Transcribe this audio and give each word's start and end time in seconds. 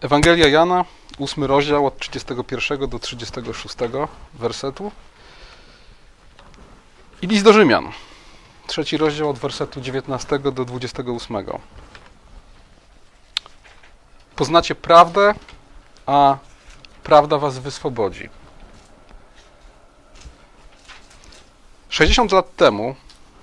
Ewangelia 0.00 0.48
Jana, 0.48 0.84
ósmy 1.18 1.46
rozdział 1.46 1.86
od 1.86 1.98
31 1.98 2.88
do 2.88 2.98
36 2.98 3.76
wersetu. 4.34 4.92
I 7.22 7.26
list 7.26 7.44
do 7.44 7.52
Rzymian, 7.52 7.92
trzeci 8.66 8.96
rozdział 8.96 9.30
od 9.30 9.38
wersetu 9.38 9.80
19 9.80 10.38
do 10.38 10.64
28. 10.64 11.46
Poznacie 14.36 14.74
prawdę, 14.74 15.34
a 16.06 16.36
prawda 17.02 17.38
was 17.38 17.58
wyswobodzi. 17.58 18.28
60 21.88 22.32
lat 22.32 22.56
temu 22.56 22.94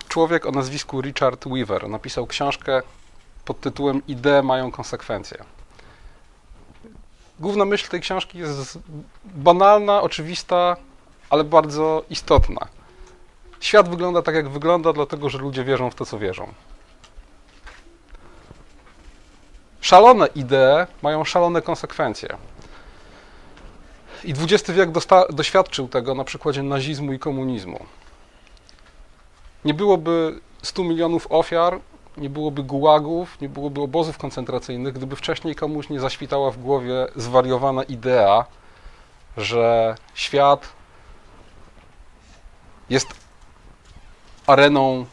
człowiek 0.09 0.45
o 0.45 0.51
nazwisku 0.51 1.01
Richard 1.01 1.45
Weaver 1.47 1.89
napisał 1.89 2.27
książkę 2.27 2.81
pod 3.45 3.59
tytułem 3.59 4.07
Idee 4.07 4.41
mają 4.43 4.71
konsekwencje. 4.71 5.54
Główna 7.39 7.65
myśl 7.65 7.89
tej 7.89 8.01
książki 8.01 8.37
jest 8.37 8.79
banalna, 9.25 10.01
oczywista, 10.01 10.77
ale 11.29 11.43
bardzo 11.43 12.03
istotna. 12.09 12.67
Świat 13.59 13.89
wygląda 13.89 14.21
tak, 14.21 14.35
jak 14.35 14.49
wygląda, 14.49 14.93
dlatego 14.93 15.29
że 15.29 15.37
ludzie 15.37 15.63
wierzą 15.63 15.89
w 15.89 15.95
to, 15.95 16.05
co 16.05 16.19
wierzą. 16.19 16.53
Szalone 19.81 20.27
idee 20.35 20.87
mają 21.01 21.23
szalone 21.23 21.61
konsekwencje. 21.61 22.37
I 24.23 24.31
XX 24.31 24.71
wiek 24.71 24.89
doświadczył 25.29 25.87
tego 25.87 26.15
na 26.15 26.23
przykładzie 26.23 26.63
nazizmu 26.63 27.13
i 27.13 27.19
komunizmu. 27.19 27.85
Nie 29.65 29.73
byłoby 29.73 30.39
100 30.61 30.83
milionów 30.83 31.27
ofiar, 31.29 31.79
nie 32.17 32.29
byłoby 32.29 32.63
gułagów, 32.63 33.41
nie 33.41 33.49
byłoby 33.49 33.81
obozów 33.81 34.17
koncentracyjnych, 34.17 34.93
gdyby 34.93 35.15
wcześniej 35.15 35.55
komuś 35.55 35.89
nie 35.89 35.99
zaświtała 35.99 36.51
w 36.51 36.57
głowie 36.57 37.07
zwariowana 37.15 37.83
idea, 37.83 38.45
że 39.37 39.95
świat 40.13 40.67
jest 42.89 43.07
areną 44.47 45.05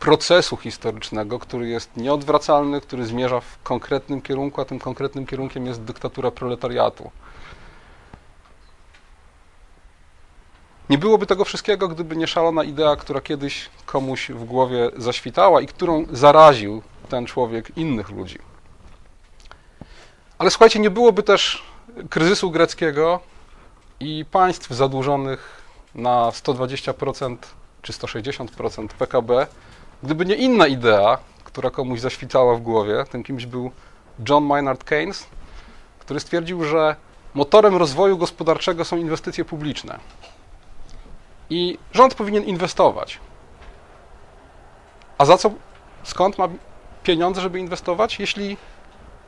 procesu 0.00 0.56
historycznego, 0.56 1.38
który 1.38 1.68
jest 1.68 1.96
nieodwracalny, 1.96 2.80
który 2.80 3.06
zmierza 3.06 3.40
w 3.40 3.62
konkretnym 3.62 4.22
kierunku, 4.22 4.60
a 4.60 4.64
tym 4.64 4.78
konkretnym 4.78 5.26
kierunkiem 5.26 5.66
jest 5.66 5.82
dyktatura 5.82 6.30
proletariatu. 6.30 7.10
Nie 10.90 10.98
byłoby 10.98 11.26
tego 11.26 11.44
wszystkiego, 11.44 11.88
gdyby 11.88 12.16
nie 12.16 12.26
szalona 12.26 12.64
idea, 12.64 12.96
która 12.96 13.20
kiedyś 13.20 13.70
komuś 13.86 14.30
w 14.30 14.44
głowie 14.44 14.90
zaświtała 14.96 15.60
i 15.60 15.66
którą 15.66 16.06
zaraził 16.12 16.82
ten 17.08 17.26
człowiek 17.26 17.76
innych 17.76 18.10
ludzi. 18.10 18.38
Ale 20.38 20.50
słuchajcie, 20.50 20.78
nie 20.78 20.90
byłoby 20.90 21.22
też 21.22 21.62
kryzysu 22.10 22.50
greckiego 22.50 23.20
i 24.00 24.24
państw 24.30 24.70
zadłużonych 24.70 25.62
na 25.94 26.30
120% 26.30 27.36
czy 27.82 27.92
160% 27.92 28.88
PKB, 28.88 29.46
gdyby 30.02 30.26
nie 30.26 30.34
inna 30.34 30.66
idea, 30.66 31.18
która 31.44 31.70
komuś 31.70 32.00
zaświtała 32.00 32.54
w 32.54 32.60
głowie. 32.60 33.04
Tym 33.10 33.24
kimś 33.24 33.46
był 33.46 33.70
John 34.28 34.44
Maynard 34.44 34.84
Keynes, 34.84 35.26
który 35.98 36.20
stwierdził, 36.20 36.64
że 36.64 36.96
motorem 37.34 37.76
rozwoju 37.76 38.18
gospodarczego 38.18 38.84
są 38.84 38.96
inwestycje 38.96 39.44
publiczne. 39.44 39.98
I 41.50 41.78
rząd 41.92 42.14
powinien 42.14 42.44
inwestować. 42.44 43.18
A 45.18 45.24
za 45.24 45.38
co, 45.38 45.50
skąd 46.02 46.38
ma 46.38 46.48
pieniądze, 47.02 47.40
żeby 47.40 47.58
inwestować? 47.58 48.20
Jeśli 48.20 48.56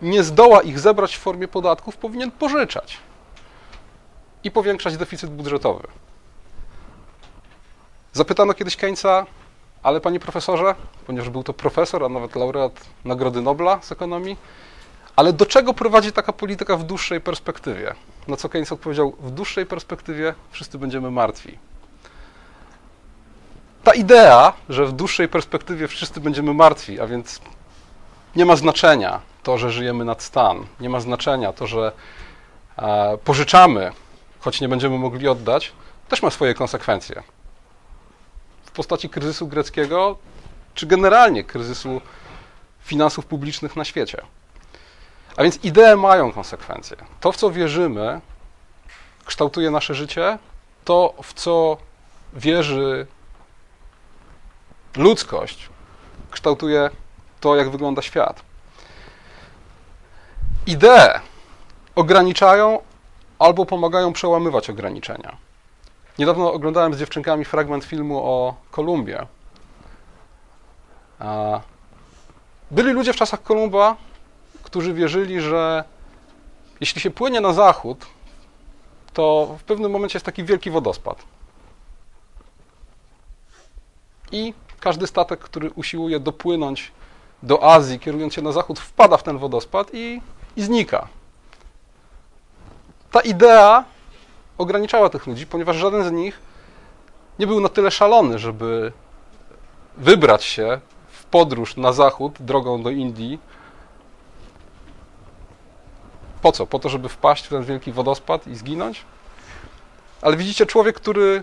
nie 0.02 0.22
zdoła 0.22 0.62
ich 0.62 0.78
zebrać 0.78 1.16
w 1.16 1.20
formie 1.20 1.48
podatków, 1.48 1.96
powinien 1.96 2.30
pożyczać 2.30 2.98
i 4.44 4.50
powiększać 4.50 4.96
deficyt 4.96 5.30
budżetowy. 5.30 5.88
Zapytano 8.12 8.54
kiedyś 8.54 8.76
Keynesa, 8.76 9.26
ale 9.82 10.00
panie 10.00 10.20
profesorze, 10.20 10.74
ponieważ 11.06 11.30
był 11.30 11.42
to 11.42 11.52
profesor, 11.52 12.04
a 12.04 12.08
nawet 12.08 12.36
laureat 12.36 12.80
Nagrody 13.04 13.42
Nobla 13.42 13.82
z 13.82 13.92
ekonomii, 13.92 14.36
ale 15.16 15.32
do 15.32 15.46
czego 15.46 15.74
prowadzi 15.74 16.12
taka 16.12 16.32
polityka 16.32 16.76
w 16.76 16.84
dłuższej 16.84 17.20
perspektywie? 17.20 17.94
Na 18.28 18.36
co 18.36 18.48
Keynes 18.48 18.72
odpowiedział, 18.72 19.16
w 19.20 19.30
dłuższej 19.30 19.66
perspektywie 19.66 20.34
wszyscy 20.50 20.78
będziemy 20.78 21.10
martwi 21.10 21.58
ta 23.90 23.94
idea, 23.94 24.52
że 24.68 24.86
w 24.86 24.92
dłuższej 24.92 25.28
perspektywie 25.28 25.88
wszyscy 25.88 26.20
będziemy 26.20 26.54
martwi, 26.54 27.00
a 27.00 27.06
więc 27.06 27.40
nie 28.36 28.44
ma 28.46 28.56
znaczenia 28.56 29.20
to, 29.42 29.58
że 29.58 29.70
żyjemy 29.70 30.04
nad 30.04 30.22
stan, 30.22 30.66
nie 30.80 30.88
ma 30.88 31.00
znaczenia 31.00 31.52
to, 31.52 31.66
że 31.66 31.92
e, 32.78 33.18
pożyczamy, 33.24 33.92
choć 34.40 34.60
nie 34.60 34.68
będziemy 34.68 34.98
mogli 34.98 35.28
oddać, 35.28 35.72
też 36.08 36.22
ma 36.22 36.30
swoje 36.30 36.54
konsekwencje. 36.54 37.22
W 38.64 38.70
postaci 38.70 39.08
kryzysu 39.08 39.46
greckiego, 39.46 40.18
czy 40.74 40.86
generalnie 40.86 41.44
kryzysu 41.44 42.00
finansów 42.80 43.26
publicznych 43.26 43.76
na 43.76 43.84
świecie. 43.84 44.22
A 45.36 45.42
więc 45.42 45.64
idee 45.64 45.96
mają 45.96 46.32
konsekwencje. 46.32 46.96
To, 47.20 47.32
w 47.32 47.36
co 47.36 47.50
wierzymy, 47.50 48.20
kształtuje 49.24 49.70
nasze 49.70 49.94
życie, 49.94 50.38
to, 50.84 51.14
w 51.22 51.34
co 51.34 51.76
wierzy 52.32 53.06
ludzkość 54.96 55.68
kształtuje 56.30 56.90
to, 57.40 57.56
jak 57.56 57.70
wygląda 57.70 58.02
świat. 58.02 58.42
Idee 60.66 61.20
ograniczają 61.94 62.78
albo 63.38 63.66
pomagają 63.66 64.12
przełamywać 64.12 64.70
ograniczenia. 64.70 65.36
Niedawno 66.18 66.52
oglądałem 66.52 66.94
z 66.94 66.98
dziewczynkami 66.98 67.44
fragment 67.44 67.84
filmu 67.84 68.18
o 68.24 68.54
Kolumbie. 68.70 69.26
Byli 72.70 72.92
ludzie 72.92 73.12
w 73.12 73.16
czasach 73.16 73.42
Kolumba, 73.42 73.96
którzy 74.62 74.94
wierzyli, 74.94 75.40
że 75.40 75.84
jeśli 76.80 77.00
się 77.00 77.10
płynie 77.10 77.40
na 77.40 77.52
zachód, 77.52 78.06
to 79.12 79.56
w 79.58 79.64
pewnym 79.64 79.90
momencie 79.90 80.16
jest 80.16 80.26
taki 80.26 80.44
wielki 80.44 80.70
wodospad. 80.70 81.22
I 84.32 84.54
każdy 84.80 85.06
statek, 85.06 85.40
który 85.40 85.70
usiłuje 85.70 86.20
dopłynąć 86.20 86.92
do 87.42 87.72
Azji, 87.72 88.00
kierując 88.00 88.34
się 88.34 88.42
na 88.42 88.52
zachód, 88.52 88.80
wpada 88.80 89.16
w 89.16 89.22
ten 89.22 89.38
wodospad 89.38 89.90
i, 89.92 90.20
i 90.56 90.62
znika. 90.62 91.08
Ta 93.10 93.20
idea 93.20 93.84
ograniczała 94.58 95.08
tych 95.08 95.26
ludzi, 95.26 95.46
ponieważ 95.46 95.76
żaden 95.76 96.04
z 96.04 96.12
nich 96.12 96.40
nie 97.38 97.46
był 97.46 97.60
na 97.60 97.68
tyle 97.68 97.90
szalony, 97.90 98.38
żeby 98.38 98.92
wybrać 99.96 100.44
się 100.44 100.80
w 101.10 101.24
podróż 101.24 101.76
na 101.76 101.92
zachód 101.92 102.32
drogą 102.40 102.82
do 102.82 102.90
Indii. 102.90 103.38
Po 106.42 106.52
co? 106.52 106.66
Po 106.66 106.78
to, 106.78 106.88
żeby 106.88 107.08
wpaść 107.08 107.46
w 107.46 107.48
ten 107.48 107.64
wielki 107.64 107.92
wodospad 107.92 108.46
i 108.46 108.56
zginąć? 108.56 109.04
Ale 110.22 110.36
widzicie, 110.36 110.66
człowiek, 110.66 110.96
który 110.96 111.42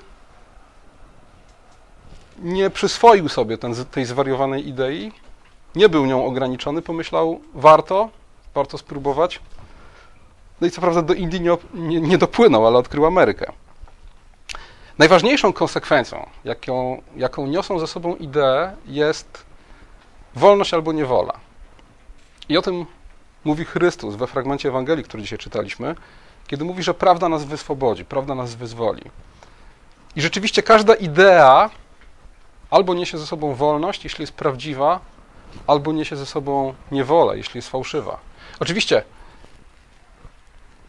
nie 2.42 2.70
przyswoił 2.70 3.30
sobie 3.30 3.58
ten, 3.58 3.76
tej 3.86 4.06
zwariowanej 4.06 4.68
idei, 4.68 5.12
nie 5.76 5.90
był 5.90 6.06
nią 6.06 6.26
ograniczony, 6.26 6.82
pomyślał, 6.82 7.40
warto, 7.54 8.10
warto 8.54 8.78
spróbować. 8.78 9.40
No 10.62 10.68
i 10.68 10.72
co 10.72 10.82
prawda 10.82 11.02
do 11.02 11.14
Indii 11.14 11.42
nie, 11.42 11.58
nie, 11.74 12.02
nie 12.02 12.18
dopłynął, 12.18 12.68
ale 12.68 12.78
odkrył 12.78 13.06
Amerykę. 13.06 13.52
Najważniejszą 14.98 15.54
konsekwencją, 15.54 16.30
jaką, 16.44 17.02
jaką 17.16 17.48
niosą 17.48 17.80
ze 17.80 17.88
sobą 17.88 18.16
idee, 18.16 18.72
jest 18.86 19.46
wolność 20.36 20.74
albo 20.74 20.94
niewola. 20.94 21.34
I 22.50 22.58
o 22.58 22.62
tym 22.62 22.86
mówi 23.44 23.66
Chrystus 23.66 24.16
we 24.16 24.28
fragmencie 24.28 24.70
Ewangelii, 24.70 25.04
który 25.04 25.24
dzisiaj 25.24 25.40
czytaliśmy, 25.40 25.96
kiedy 26.48 26.66
mówi, 26.66 26.84
że 26.84 26.94
prawda 26.94 27.30
nas 27.30 27.46
wyswobodzi, 27.46 28.06
prawda 28.06 28.36
nas 28.36 28.56
wyzwoli. 28.56 29.04
I 30.16 30.22
rzeczywiście 30.22 30.64
każda 30.64 30.96
idea 30.96 31.70
albo 32.70 32.94
niesie 32.94 33.18
ze 33.18 33.28
sobą 33.28 33.56
wolność, 33.56 34.04
jeśli 34.04 34.24
jest 34.24 34.34
prawdziwa, 34.34 35.00
albo 35.68 35.92
niesie 35.92 36.16
ze 36.16 36.26
sobą 36.26 36.74
niewolę, 36.92 37.38
jeśli 37.38 37.58
jest 37.58 37.70
fałszywa. 37.70 38.20
Oczywiście, 38.60 39.04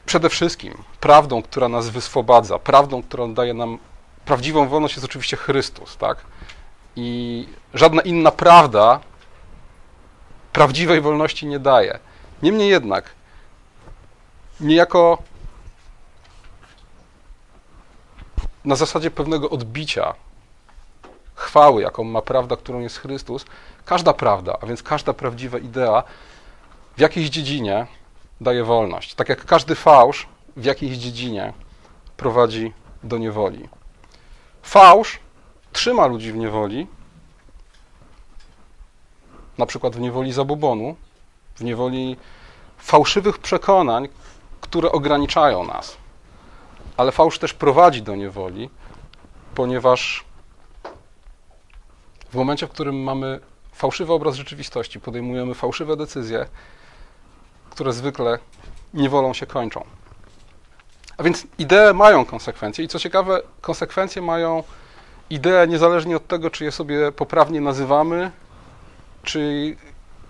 przede 0.06 0.28
wszystkim 0.28 0.74
prawdą, 1.00 1.42
która 1.42 1.68
nas 1.68 1.88
wyswobadza, 1.88 2.58
prawdą, 2.58 3.02
która 3.02 3.26
daje 3.28 3.54
nam 3.54 3.78
prawdziwą 4.24 4.68
wolność, 4.68 4.94
jest 4.94 5.04
oczywiście 5.04 5.36
Chrystus, 5.36 5.96
tak? 5.96 6.18
I 6.96 7.48
żadna 7.74 8.02
inna 8.02 8.30
prawda 8.30 9.00
prawdziwej 10.52 11.00
wolności 11.00 11.46
nie 11.46 11.58
daje. 11.58 11.98
Niemniej 12.42 12.68
jednak, 12.68 13.10
niejako 14.60 15.18
na 18.64 18.76
zasadzie 18.76 19.10
pewnego 19.10 19.50
odbicia 19.50 20.14
chwały, 21.48 21.82
jaką 21.82 22.04
ma 22.04 22.22
prawda, 22.22 22.56
którą 22.56 22.80
jest 22.80 22.98
Chrystus, 22.98 23.44
każda 23.84 24.12
prawda, 24.12 24.58
a 24.60 24.66
więc 24.66 24.82
każda 24.82 25.12
prawdziwa 25.12 25.58
idea 25.58 26.02
w 26.96 27.00
jakiejś 27.00 27.28
dziedzinie 27.28 27.86
daje 28.40 28.64
wolność. 28.64 29.14
Tak 29.14 29.28
jak 29.28 29.44
każdy 29.44 29.74
fałsz 29.74 30.28
w 30.56 30.64
jakiejś 30.64 30.96
dziedzinie 30.96 31.52
prowadzi 32.16 32.72
do 33.02 33.18
niewoli. 33.18 33.68
Fałsz 34.62 35.18
trzyma 35.72 36.06
ludzi 36.06 36.32
w 36.32 36.36
niewoli, 36.36 36.86
na 39.58 39.66
przykład 39.66 39.96
w 39.96 40.00
niewoli 40.00 40.32
zabobonu, 40.32 40.96
w 41.56 41.64
niewoli 41.64 42.16
fałszywych 42.78 43.38
przekonań, 43.38 44.08
które 44.60 44.92
ograniczają 44.92 45.64
nas. 45.64 45.96
Ale 46.96 47.12
fałsz 47.12 47.38
też 47.38 47.54
prowadzi 47.54 48.02
do 48.02 48.16
niewoli, 48.16 48.70
ponieważ 49.54 50.27
w 52.32 52.34
momencie, 52.34 52.66
w 52.66 52.70
którym 52.70 53.02
mamy 53.02 53.40
fałszywy 53.72 54.12
obraz 54.12 54.34
rzeczywistości, 54.34 55.00
podejmujemy 55.00 55.54
fałszywe 55.54 55.96
decyzje, 55.96 56.46
które 57.70 57.92
zwykle 57.92 58.38
niewolą 58.94 59.34
się 59.34 59.46
kończą. 59.46 59.84
A 61.16 61.22
więc 61.22 61.46
idee 61.58 61.94
mają 61.94 62.24
konsekwencje 62.24 62.84
i 62.84 62.88
co 62.88 62.98
ciekawe, 62.98 63.42
konsekwencje 63.60 64.22
mają 64.22 64.62
idee 65.30 65.68
niezależnie 65.68 66.16
od 66.16 66.26
tego, 66.26 66.50
czy 66.50 66.64
je 66.64 66.72
sobie 66.72 67.12
poprawnie 67.12 67.60
nazywamy, 67.60 68.30
czy, 69.22 69.76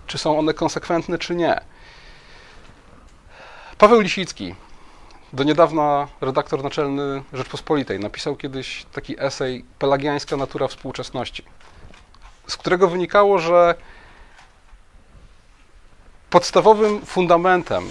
czy 0.07 0.17
są 0.17 0.39
one 0.39 0.53
konsekwentne, 0.53 1.17
czy 1.17 1.35
nie. 1.35 1.61
Paweł 3.77 3.99
Lisicki, 3.99 4.55
do 5.33 5.43
niedawna 5.43 6.07
redaktor 6.21 6.63
naczelny 6.63 7.23
Rzeczpospolitej, 7.33 7.99
napisał 7.99 8.35
kiedyś 8.35 8.85
taki 8.93 9.15
esej 9.19 9.65
Pelagiańska 9.79 10.37
natura 10.37 10.67
współczesności, 10.67 11.43
z 12.49 12.57
którego 12.57 12.87
wynikało, 12.87 13.39
że 13.39 13.75
podstawowym 16.29 17.05
fundamentem 17.05 17.89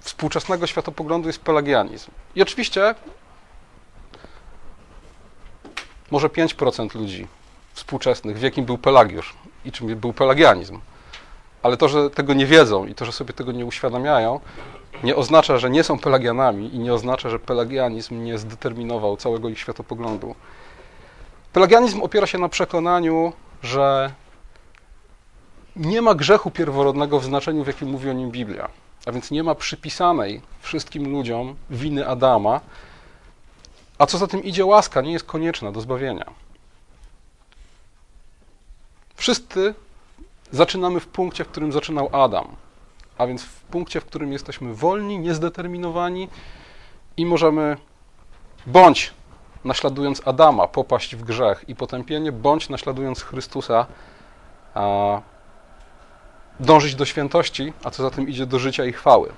współczesnego 0.00 0.66
światopoglądu 0.66 1.28
jest 1.28 1.40
pelagianizm. 1.40 2.10
I 2.34 2.42
oczywiście 2.42 2.94
może 6.10 6.28
5% 6.28 6.94
ludzi 6.94 7.26
współczesnych 7.74 8.38
wie, 8.38 8.50
kim 8.50 8.64
był 8.64 8.78
Pelagiusz 8.78 9.34
i 9.64 9.72
czym 9.72 9.96
był 9.96 10.12
pelagianizm. 10.12 10.80
Ale 11.62 11.76
to, 11.76 11.88
że 11.88 12.10
tego 12.10 12.34
nie 12.34 12.46
wiedzą 12.46 12.86
i 12.86 12.94
to, 12.94 13.04
że 13.04 13.12
sobie 13.12 13.32
tego 13.32 13.52
nie 13.52 13.66
uświadamiają, 13.66 14.40
nie 15.04 15.16
oznacza, 15.16 15.58
że 15.58 15.70
nie 15.70 15.84
są 15.84 15.98
pelagianami 15.98 16.74
i 16.74 16.78
nie 16.78 16.94
oznacza, 16.94 17.30
że 17.30 17.38
pelagianizm 17.38 18.24
nie 18.24 18.38
zdeterminował 18.38 19.16
całego 19.16 19.48
ich 19.48 19.58
światopoglądu. 19.58 20.34
Pelagianizm 21.52 22.02
opiera 22.02 22.26
się 22.26 22.38
na 22.38 22.48
przekonaniu, 22.48 23.32
że 23.64 24.12
nie 25.76 26.02
ma 26.02 26.14
grzechu 26.14 26.50
pierworodnego 26.50 27.20
w 27.20 27.24
znaczeniu, 27.24 27.64
w 27.64 27.66
jakim 27.66 27.88
mówi 27.88 28.10
o 28.10 28.12
nim 28.12 28.30
Biblia. 28.30 28.68
A 29.06 29.12
więc 29.12 29.30
nie 29.30 29.42
ma 29.42 29.54
przypisanej 29.54 30.42
wszystkim 30.60 31.12
ludziom 31.12 31.56
winy 31.70 32.08
Adama, 32.08 32.60
a 33.98 34.06
co 34.06 34.18
za 34.18 34.26
tym 34.26 34.44
idzie, 34.44 34.64
łaska 34.64 35.00
nie 35.00 35.12
jest 35.12 35.24
konieczna 35.24 35.72
do 35.72 35.80
zbawienia. 35.80 36.24
Wszyscy 39.14 39.74
zaczynamy 40.50 41.00
w 41.00 41.06
punkcie, 41.06 41.44
w 41.44 41.48
którym 41.48 41.72
zaczynał 41.72 42.08
Adam, 42.12 42.48
a 43.18 43.26
więc 43.26 43.42
w 43.42 43.60
punkcie, 43.60 44.00
w 44.00 44.04
którym 44.04 44.32
jesteśmy 44.32 44.74
wolni, 44.74 45.18
niezdeterminowani 45.18 46.28
i 47.16 47.26
możemy 47.26 47.76
bądź 48.66 49.12
naśladując 49.64 50.26
Adama 50.28 50.68
popaść 50.68 51.16
w 51.16 51.24
grzech 51.24 51.64
i 51.68 51.74
potępienie, 51.74 52.32
bądź 52.32 52.68
naśladując 52.68 53.22
Chrystusa 53.22 53.86
a, 54.74 55.20
dążyć 56.60 56.94
do 56.94 57.04
świętości, 57.04 57.72
a 57.84 57.90
co 57.90 58.02
za 58.02 58.10
tym 58.10 58.28
idzie 58.28 58.46
do 58.46 58.58
życia 58.58 58.84
i 58.84 58.92
chwały. 58.92 59.32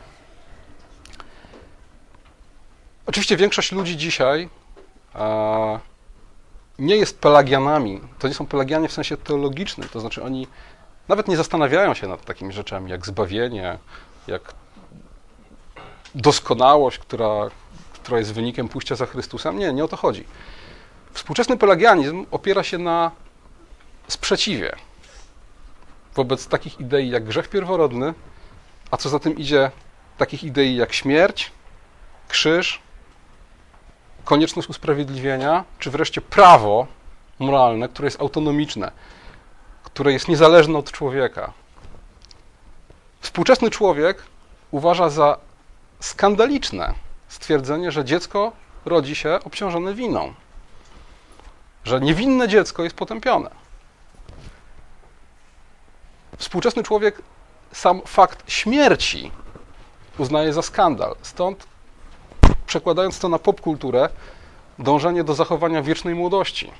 Oczywiście 3.06 3.36
większość 3.36 3.72
ludzi 3.72 3.96
dzisiaj 3.96 4.48
a, 5.14 5.78
nie 6.78 6.96
jest 6.96 7.20
pelagianami. 7.20 8.00
To 8.18 8.28
nie 8.28 8.34
są 8.34 8.46
pelagianie 8.46 8.88
w 8.88 8.92
sensie 8.92 9.16
teologicznym, 9.16 9.88
to 9.88 10.00
znaczy 10.00 10.24
oni 10.24 10.46
nawet 11.08 11.28
nie 11.28 11.36
zastanawiają 11.36 11.94
się 11.94 12.08
nad 12.08 12.24
takimi 12.24 12.52
rzeczami 12.52 12.90
jak 12.90 13.06
zbawienie, 13.06 13.78
jak 14.26 14.54
doskonałość, 16.14 16.98
która, 16.98 17.50
która 18.06 18.18
jest 18.18 18.32
wynikiem 18.32 18.68
pójścia 18.68 18.96
za 18.96 19.06
Chrystusem. 19.06 19.58
Nie, 19.58 19.72
nie 19.72 19.84
o 19.84 19.88
to 19.88 19.96
chodzi. 19.96 20.24
Współczesny 21.12 21.56
pelagianizm 21.56 22.26
opiera 22.30 22.62
się 22.62 22.78
na 22.78 23.10
sprzeciwie 24.08 24.76
wobec 26.14 26.46
takich 26.46 26.80
idei 26.80 27.10
jak 27.10 27.24
grzech 27.24 27.48
pierworodny, 27.48 28.14
a 28.90 28.96
co 28.96 29.08
za 29.08 29.18
tym 29.18 29.36
idzie, 29.36 29.70
takich 30.18 30.44
idei 30.44 30.76
jak 30.76 30.92
śmierć, 30.92 31.52
krzyż, 32.28 32.80
konieczność 34.24 34.68
usprawiedliwienia, 34.68 35.64
czy 35.78 35.90
wreszcie 35.90 36.20
prawo 36.20 36.86
moralne, 37.38 37.88
które 37.88 38.06
jest 38.06 38.20
autonomiczne, 38.20 38.92
które 39.84 40.12
jest 40.12 40.28
niezależne 40.28 40.78
od 40.78 40.92
człowieka. 40.92 41.52
Współczesny 43.20 43.70
człowiek 43.70 44.22
uważa 44.70 45.10
za 45.10 45.38
skandaliczne 46.00 47.05
stwierdzenie, 47.36 47.90
że 47.92 48.04
dziecko 48.04 48.52
rodzi 48.84 49.14
się 49.14 49.38
obciążone 49.44 49.94
winą, 49.94 50.34
że 51.84 52.00
niewinne 52.00 52.48
dziecko 52.48 52.84
jest 52.84 52.96
potępione. 52.96 53.50
Współczesny 56.36 56.82
człowiek 56.82 57.22
sam 57.72 58.02
fakt 58.06 58.50
śmierci 58.50 59.30
uznaje 60.18 60.52
za 60.52 60.62
skandal. 60.62 61.16
Stąd 61.22 61.66
przekładając 62.66 63.18
to 63.18 63.28
na 63.28 63.38
popkulturę, 63.38 64.08
dążenie 64.78 65.24
do 65.24 65.34
zachowania 65.34 65.82
wiecznej 65.82 66.14
młodości. 66.14 66.70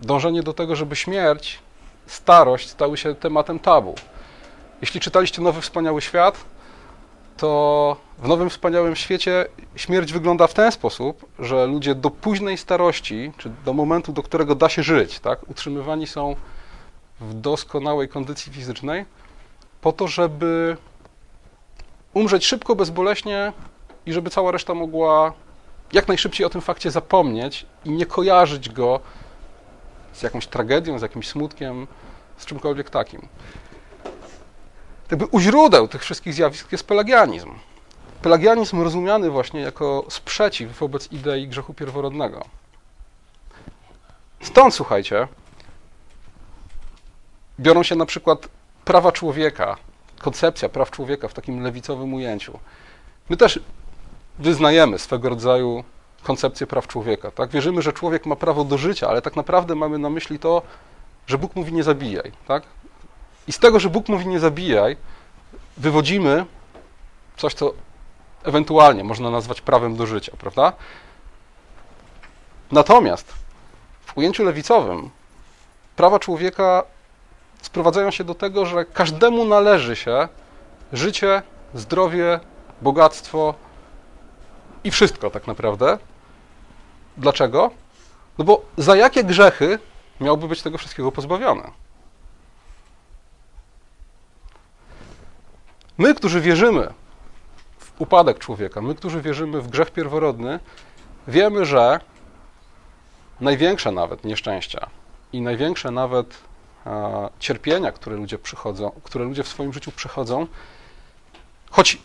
Dążenie 0.00 0.42
do 0.42 0.52
tego, 0.52 0.76
żeby 0.76 0.96
śmierć, 0.96 1.58
starość 2.06 2.70
stały 2.70 2.96
się 2.96 3.14
tematem 3.14 3.58
tabu. 3.58 3.94
Jeśli 4.80 5.00
czytaliście 5.00 5.42
Nowy 5.42 5.60
Wspaniały 5.60 6.02
Świat, 6.02 6.44
to 7.36 7.96
w 8.18 8.28
Nowym 8.28 8.50
Wspaniałym 8.50 8.96
Świecie 8.96 9.46
śmierć 9.76 10.12
wygląda 10.12 10.46
w 10.46 10.54
ten 10.54 10.72
sposób, 10.72 11.26
że 11.38 11.66
ludzie 11.66 11.94
do 11.94 12.10
późnej 12.10 12.58
starości, 12.58 13.32
czy 13.38 13.50
do 13.64 13.72
momentu, 13.72 14.12
do 14.12 14.22
którego 14.22 14.54
da 14.54 14.68
się 14.68 14.82
żyć, 14.82 15.20
tak, 15.20 15.50
utrzymywani 15.50 16.06
są 16.06 16.36
w 17.20 17.34
doskonałej 17.34 18.08
kondycji 18.08 18.52
fizycznej, 18.52 19.04
po 19.80 19.92
to, 19.92 20.08
żeby 20.08 20.76
umrzeć 22.14 22.46
szybko, 22.46 22.76
bezboleśnie 22.76 23.52
i 24.06 24.12
żeby 24.12 24.30
cała 24.30 24.52
reszta 24.52 24.74
mogła 24.74 25.32
jak 25.92 26.08
najszybciej 26.08 26.46
o 26.46 26.50
tym 26.50 26.60
fakcie 26.60 26.90
zapomnieć 26.90 27.66
i 27.84 27.90
nie 27.90 28.06
kojarzyć 28.06 28.68
go 28.68 29.00
z 30.12 30.22
jakąś 30.22 30.46
tragedią, 30.46 30.98
z 30.98 31.02
jakimś 31.02 31.28
smutkiem, 31.28 31.86
z 32.36 32.46
czymkolwiek 32.46 32.90
takim. 32.90 33.28
Jakby 35.10 35.26
u 35.26 35.40
źródeł 35.40 35.88
tych 35.88 36.02
wszystkich 36.02 36.34
zjawisk 36.34 36.72
jest 36.72 36.86
pelagianizm. 36.86 37.50
Pelagianizm 38.22 38.82
rozumiany 38.82 39.30
właśnie 39.30 39.60
jako 39.60 40.04
sprzeciw 40.08 40.78
wobec 40.78 41.12
idei 41.12 41.48
grzechu 41.48 41.74
pierworodnego. 41.74 42.44
Stąd, 44.42 44.74
słuchajcie, 44.74 45.28
biorą 47.60 47.82
się 47.82 47.96
na 47.96 48.06
przykład 48.06 48.48
prawa 48.84 49.12
człowieka, 49.12 49.76
koncepcja 50.18 50.68
praw 50.68 50.90
człowieka 50.90 51.28
w 51.28 51.34
takim 51.34 51.62
lewicowym 51.62 52.14
ujęciu. 52.14 52.58
My 53.28 53.36
też 53.36 53.60
wyznajemy 54.38 54.98
swego 54.98 55.28
rodzaju 55.28 55.84
koncepcję 56.22 56.66
praw 56.66 56.86
człowieka. 56.86 57.30
Tak? 57.30 57.50
Wierzymy, 57.50 57.82
że 57.82 57.92
człowiek 57.92 58.26
ma 58.26 58.36
prawo 58.36 58.64
do 58.64 58.78
życia, 58.78 59.08
ale 59.08 59.22
tak 59.22 59.36
naprawdę 59.36 59.74
mamy 59.74 59.98
na 59.98 60.10
myśli 60.10 60.38
to, 60.38 60.62
że 61.26 61.38
Bóg 61.38 61.56
mówi 61.56 61.72
nie 61.72 61.82
zabijaj. 61.82 62.32
Tak? 62.48 62.62
I 63.48 63.52
z 63.52 63.58
tego, 63.58 63.80
że 63.80 63.90
Bóg 63.90 64.08
mówi 64.08 64.26
nie 64.26 64.40
zabijaj, 64.40 64.96
wywodzimy 65.76 66.46
coś, 67.36 67.54
co 67.54 67.72
ewentualnie 68.44 69.04
można 69.04 69.30
nazwać 69.30 69.60
prawem 69.60 69.96
do 69.96 70.06
życia, 70.06 70.32
prawda? 70.38 70.72
Natomiast 72.72 73.32
w 74.06 74.18
ujęciu 74.18 74.44
lewicowym 74.44 75.10
prawa 75.96 76.18
człowieka 76.18 76.82
sprowadzają 77.62 78.10
się 78.10 78.24
do 78.24 78.34
tego, 78.34 78.66
że 78.66 78.84
każdemu 78.84 79.44
należy 79.44 79.96
się 79.96 80.28
życie, 80.92 81.42
zdrowie, 81.74 82.40
bogactwo, 82.82 83.54
i 84.84 84.90
wszystko 84.90 85.30
tak 85.30 85.46
naprawdę. 85.46 85.98
Dlaczego? 87.16 87.70
No 88.38 88.44
bo 88.44 88.62
za 88.76 88.96
jakie 88.96 89.24
grzechy 89.24 89.78
miałby 90.20 90.48
być 90.48 90.62
tego 90.62 90.78
wszystkiego 90.78 91.12
pozbawiony? 91.12 91.62
My, 95.98 96.14
którzy 96.14 96.40
wierzymy 96.40 96.92
w 97.78 98.00
upadek 98.00 98.38
człowieka, 98.38 98.80
my, 98.80 98.94
którzy 98.94 99.20
wierzymy 99.20 99.60
w 99.60 99.68
grzech 99.68 99.90
pierworodny, 99.90 100.60
wiemy, 101.28 101.66
że 101.66 102.00
największe 103.40 103.92
nawet 103.92 104.24
nieszczęścia 104.24 104.86
i 105.32 105.40
największe 105.40 105.90
nawet 105.90 106.38
cierpienia, 107.38 107.92
które 107.92 108.16
ludzie, 108.16 108.38
przychodzą, 108.38 108.90
które 109.04 109.24
ludzie 109.24 109.42
w 109.42 109.48
swoim 109.48 109.72
życiu 109.72 109.92
przechodzą, 109.92 110.46
choć 111.70 111.98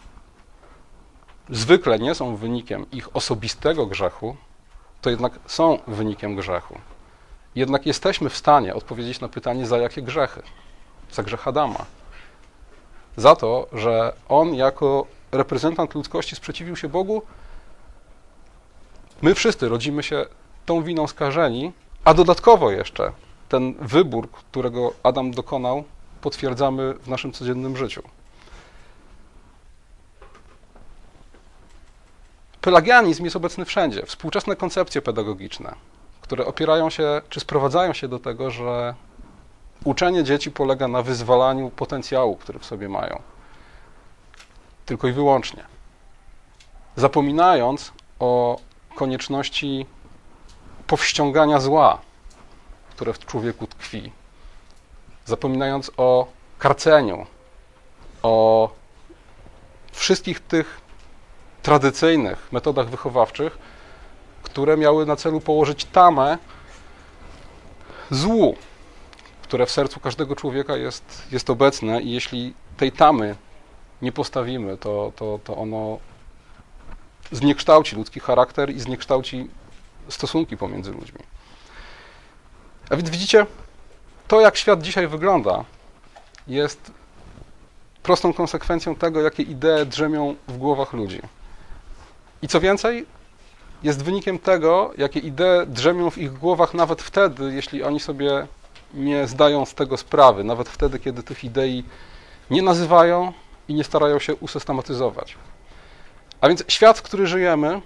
zwykle 1.49 1.99
nie 1.99 2.15
są 2.15 2.35
wynikiem 2.35 2.91
ich 2.91 3.15
osobistego 3.15 3.85
grzechu, 3.85 4.35
to 5.01 5.09
jednak 5.09 5.33
są 5.45 5.79
wynikiem 5.87 6.35
grzechu. 6.35 6.79
Jednak 7.55 7.85
jesteśmy 7.85 8.29
w 8.29 8.37
stanie 8.37 8.75
odpowiedzieć 8.75 9.19
na 9.19 9.27
pytanie, 9.27 9.67
za 9.67 9.77
jakie 9.77 10.01
grzechy? 10.01 10.41
Za 11.11 11.23
grzech 11.23 11.47
Adama. 11.47 11.85
Za 13.17 13.35
to, 13.35 13.67
że 13.73 14.13
on 14.29 14.55
jako 14.55 15.05
reprezentant 15.31 15.95
ludzkości 15.95 16.35
sprzeciwił 16.35 16.75
się 16.75 16.89
Bogu. 16.89 17.21
My 19.21 19.35
wszyscy 19.35 19.69
rodzimy 19.69 20.03
się 20.03 20.25
tą 20.65 20.83
winą 20.83 21.07
skażeni, 21.07 21.71
a 22.03 22.13
dodatkowo 22.13 22.71
jeszcze 22.71 23.11
ten 23.49 23.73
wybór, 23.73 24.31
którego 24.31 24.93
Adam 25.03 25.31
dokonał, 25.31 25.83
potwierdzamy 26.21 26.93
w 26.93 27.07
naszym 27.07 27.31
codziennym 27.31 27.77
życiu. 27.77 28.03
Pelagianizm 32.61 33.23
jest 33.23 33.35
obecny 33.35 33.65
wszędzie. 33.65 34.05
Współczesne 34.05 34.55
koncepcje 34.55 35.01
pedagogiczne, 35.01 35.75
które 36.21 36.45
opierają 36.45 36.89
się, 36.89 37.21
czy 37.29 37.39
sprowadzają 37.39 37.93
się 37.93 38.07
do 38.07 38.19
tego, 38.19 38.51
że 38.51 38.95
uczenie 39.83 40.23
dzieci 40.23 40.51
polega 40.51 40.87
na 40.87 41.01
wyzwalaniu 41.01 41.69
potencjału, 41.69 42.35
który 42.35 42.59
w 42.59 42.65
sobie 42.65 42.89
mają. 42.89 43.21
Tylko 44.85 45.07
i 45.07 45.11
wyłącznie. 45.11 45.63
Zapominając 46.95 47.91
o 48.19 48.59
konieczności 48.95 49.85
powściągania 50.87 51.59
zła, 51.59 52.01
które 52.89 53.13
w 53.13 53.19
człowieku 53.19 53.67
tkwi. 53.67 54.11
Zapominając 55.25 55.91
o 55.97 56.27
karceniu, 56.59 57.25
o 58.23 58.69
wszystkich 59.91 60.39
tych 60.39 60.81
tradycyjnych 61.61 62.51
metodach 62.51 62.89
wychowawczych, 62.89 63.57
które 64.43 64.77
miały 64.77 65.05
na 65.05 65.15
celu 65.15 65.41
położyć 65.41 65.85
tamę 65.85 66.37
złu, 68.11 68.55
które 69.49 69.65
w 69.65 69.71
sercu 69.71 69.99
każdego 69.99 70.35
człowieka 70.35 70.77
jest, 70.77 71.27
jest 71.31 71.49
obecne 71.49 72.01
i 72.01 72.11
jeśli 72.11 72.53
tej 72.77 72.91
tamy 72.91 73.35
nie 74.01 74.11
postawimy, 74.11 74.77
to, 74.77 75.11
to, 75.15 75.39
to 75.43 75.57
ono 75.57 75.99
zniekształci 77.31 77.95
ludzki 77.95 78.19
charakter 78.19 78.69
i 78.69 78.79
zniekształci 78.79 79.49
stosunki 80.09 80.57
pomiędzy 80.57 80.91
ludźmi. 80.91 81.19
A 82.89 82.95
więc 82.95 83.09
widzicie, 83.09 83.45
to 84.27 84.41
jak 84.41 84.57
świat 84.57 84.81
dzisiaj 84.81 85.07
wygląda, 85.07 85.63
jest 86.47 86.91
prostą 88.03 88.33
konsekwencją 88.33 88.95
tego, 88.95 89.21
jakie 89.21 89.43
idee 89.43 89.85
drzemią 89.85 90.35
w 90.47 90.57
głowach 90.57 90.93
ludzi. 90.93 91.21
I 92.41 92.47
co 92.47 92.59
więcej, 92.59 93.05
jest 93.83 94.03
wynikiem 94.03 94.39
tego, 94.39 94.93
jakie 94.97 95.19
idee 95.19 95.67
drzemią 95.67 96.09
w 96.09 96.17
ich 96.17 96.33
głowach 96.33 96.73
nawet 96.73 97.01
wtedy, 97.01 97.53
jeśli 97.53 97.83
oni 97.83 97.99
sobie 97.99 98.47
nie 98.93 99.27
zdają 99.27 99.65
z 99.65 99.73
tego 99.73 99.97
sprawy, 99.97 100.43
nawet 100.43 100.69
wtedy, 100.69 100.99
kiedy 100.99 101.23
tych 101.23 101.43
idei 101.43 101.83
nie 102.49 102.61
nazywają 102.61 103.33
i 103.67 103.73
nie 103.73 103.83
starają 103.83 104.19
się 104.19 104.35
usystematyzować. 104.35 105.37
A 106.41 106.47
więc 106.47 106.63
świat, 106.67 106.97
w 106.97 107.01
który 107.01 107.27
żyjemy, 107.27 107.81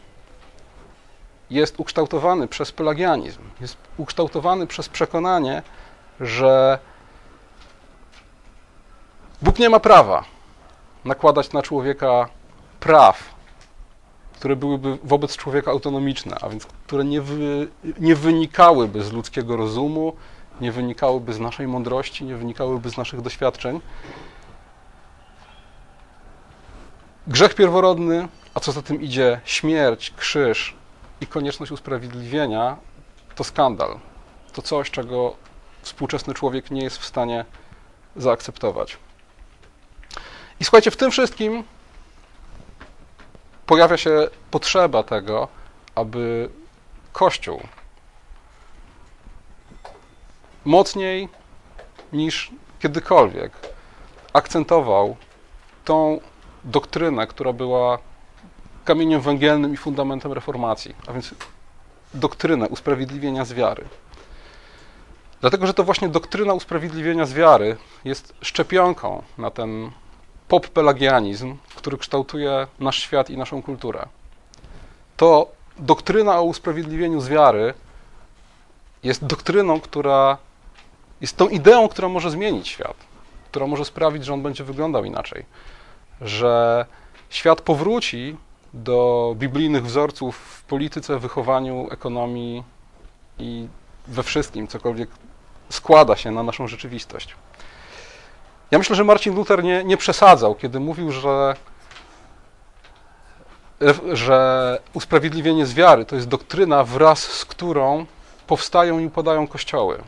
jest 1.50 1.80
ukształtowany 1.80 2.48
przez 2.48 2.72
pelagianizm, 2.72 3.42
jest 3.62 3.78
ukształtowany 3.98 4.68
przez 4.68 4.90
przekonanie, 4.90 5.62
że 6.20 6.80
Bóg 9.42 9.60
nie 9.60 9.70
ma 9.70 9.80
prawa 9.80 10.24
nakładać 11.06 11.52
na 11.52 11.62
człowieka 11.62 12.30
praw, 12.80 13.34
które 14.34 14.56
byłyby 14.56 14.98
wobec 15.04 15.38
człowieka 15.38 15.72
autonomiczne, 15.72 16.38
a 16.42 16.50
więc 16.50 16.66
które 16.66 17.06
nie, 17.06 17.22
wy, 17.22 17.68
nie 18.00 18.16
wynikałyby 18.16 19.04
z 19.04 19.12
ludzkiego 19.12 19.58
rozumu, 19.58 20.14
nie 20.62 20.72
wynikałyby 20.72 21.34
z 21.34 21.40
naszej 21.40 21.68
mądrości, 21.68 22.26
nie 22.26 22.36
wynikałyby 22.36 22.90
z 22.90 22.98
naszych 22.98 23.22
doświadczeń. 23.22 23.82
Grzech 27.28 27.56
pierworodny, 27.56 28.28
a 28.54 28.60
co 28.60 28.72
za 28.72 28.82
tym 28.82 29.02
idzie 29.02 29.42
śmierć, 29.46 30.14
krzyż 30.18 30.76
i 31.22 31.28
konieczność 31.28 31.72
usprawiedliwienia, 31.72 32.78
to 33.36 33.44
skandal. 33.44 34.00
To 34.54 34.62
coś, 34.62 34.92
czego 34.92 35.36
współczesny 35.82 36.34
człowiek 36.34 36.72
nie 36.72 36.84
jest 36.84 36.98
w 36.98 37.06
stanie 37.06 37.46
zaakceptować. 38.16 38.98
I 40.60 40.64
słuchajcie, 40.64 40.92
w 40.92 40.98
tym 40.98 41.12
wszystkim 41.12 41.64
pojawia 43.66 43.98
się 43.98 44.28
potrzeba 44.52 45.04
tego, 45.04 45.48
aby 45.96 46.50
Kościół 47.14 47.62
mocniej 50.66 51.30
niż 52.14 52.52
kiedykolwiek 52.80 53.52
akcentował 54.34 55.16
tą 55.86 56.20
doktrynę, 56.64 57.28
która 57.28 57.54
była 57.54 57.98
kamieniem 58.86 59.22
węgielnym 59.22 59.74
i 59.74 59.78
fundamentem 59.78 60.34
reformacji, 60.34 60.96
a 61.08 61.14
więc 61.14 61.36
doktrynę 62.14 62.68
usprawiedliwienia 62.68 63.46
z 63.46 63.54
wiary. 63.54 63.86
Dlatego, 65.42 65.68
że 65.68 65.74
to 65.74 65.84
właśnie 65.84 66.10
doktryna 66.10 66.54
usprawiedliwienia 66.54 67.26
z 67.26 67.34
wiary 67.34 67.78
jest 68.06 68.34
szczepionką 68.42 69.24
na 69.38 69.52
ten 69.52 69.92
pop-pelagianizm, 70.48 71.56
który 71.76 71.98
kształtuje 71.98 72.68
nasz 72.80 73.00
świat 73.00 73.30
i 73.30 73.38
naszą 73.38 73.62
kulturę. 73.62 74.06
To 75.18 75.52
doktryna 75.80 76.40
o 76.40 76.44
usprawiedliwieniu 76.44 77.22
z 77.22 77.28
wiary 77.28 77.74
jest 79.04 79.26
doktryną, 79.26 79.80
która 79.80 80.38
jest 81.22 81.38
tą 81.38 81.48
ideą, 81.48 81.88
która 81.88 82.10
może 82.10 82.32
zmienić 82.32 82.68
świat, 82.68 82.96
która 83.52 83.68
może 83.68 83.86
sprawić, 83.86 84.26
że 84.26 84.34
on 84.34 84.42
będzie 84.42 84.64
wyglądał 84.64 85.06
inaczej, 85.06 85.46
że 86.22 86.86
świat 87.30 87.62
powróci 87.62 88.38
do 88.74 89.34
biblijnych 89.38 89.86
wzorców 89.86 90.38
w 90.38 90.64
polityce, 90.64 91.20
wychowaniu, 91.20 91.88
ekonomii 91.92 92.64
i 93.40 93.68
we 94.08 94.24
wszystkim, 94.24 94.68
cokolwiek 94.68 95.10
składa 95.70 96.16
się 96.16 96.32
na 96.32 96.44
naszą 96.44 96.68
rzeczywistość. 96.68 97.36
Ja 98.72 98.78
myślę, 98.78 98.96
że 98.96 99.04
Marcin 99.04 99.36
Luther 99.36 99.64
nie, 99.64 99.84
nie 99.84 99.98
przesadzał, 99.98 100.56
kiedy 100.56 100.80
mówił, 100.80 101.12
że, 101.12 101.56
że 104.14 104.80
usprawiedliwienie 104.94 105.66
z 105.66 105.74
wiary 105.74 106.06
to 106.06 106.16
jest 106.16 106.28
doktryna, 106.28 106.84
wraz 106.84 107.20
z 107.20 107.46
którą 107.46 108.06
powstają 108.48 109.00
i 109.00 109.06
upadają 109.06 109.48
kościoły. 109.48 110.04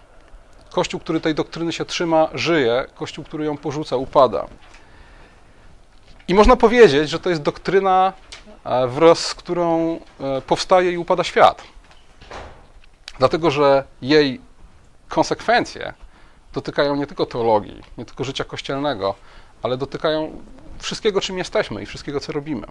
Kościół, 0.75 0.99
który 0.99 1.21
tej 1.21 1.35
doktryny 1.35 1.73
się 1.73 1.85
trzyma, 1.85 2.29
żyje, 2.33 2.85
kościół, 2.95 3.25
który 3.25 3.45
ją 3.45 3.57
porzuca, 3.57 3.95
upada. 3.95 4.47
I 6.27 6.33
można 6.33 6.55
powiedzieć, 6.55 7.09
że 7.09 7.19
to 7.19 7.29
jest 7.29 7.41
doktryna, 7.41 8.13
e, 8.63 8.87
wraz 8.87 9.19
z 9.19 9.35
którą 9.35 9.99
e, 10.19 10.41
powstaje 10.41 10.91
i 10.91 10.97
upada 10.97 11.23
świat. 11.23 11.63
Dlatego, 13.19 13.51
że 13.51 13.83
jej 14.01 14.41
konsekwencje 15.09 15.93
dotykają 16.53 16.95
nie 16.95 17.07
tylko 17.07 17.25
teologii, 17.25 17.81
nie 17.97 18.05
tylko 18.05 18.23
życia 18.23 18.43
kościelnego, 18.43 19.15
ale 19.63 19.77
dotykają 19.77 20.43
wszystkiego, 20.79 21.21
czym 21.21 21.37
jesteśmy 21.37 21.83
i 21.83 21.85
wszystkiego, 21.85 22.19
co 22.19 22.31
robimy. 22.31 22.67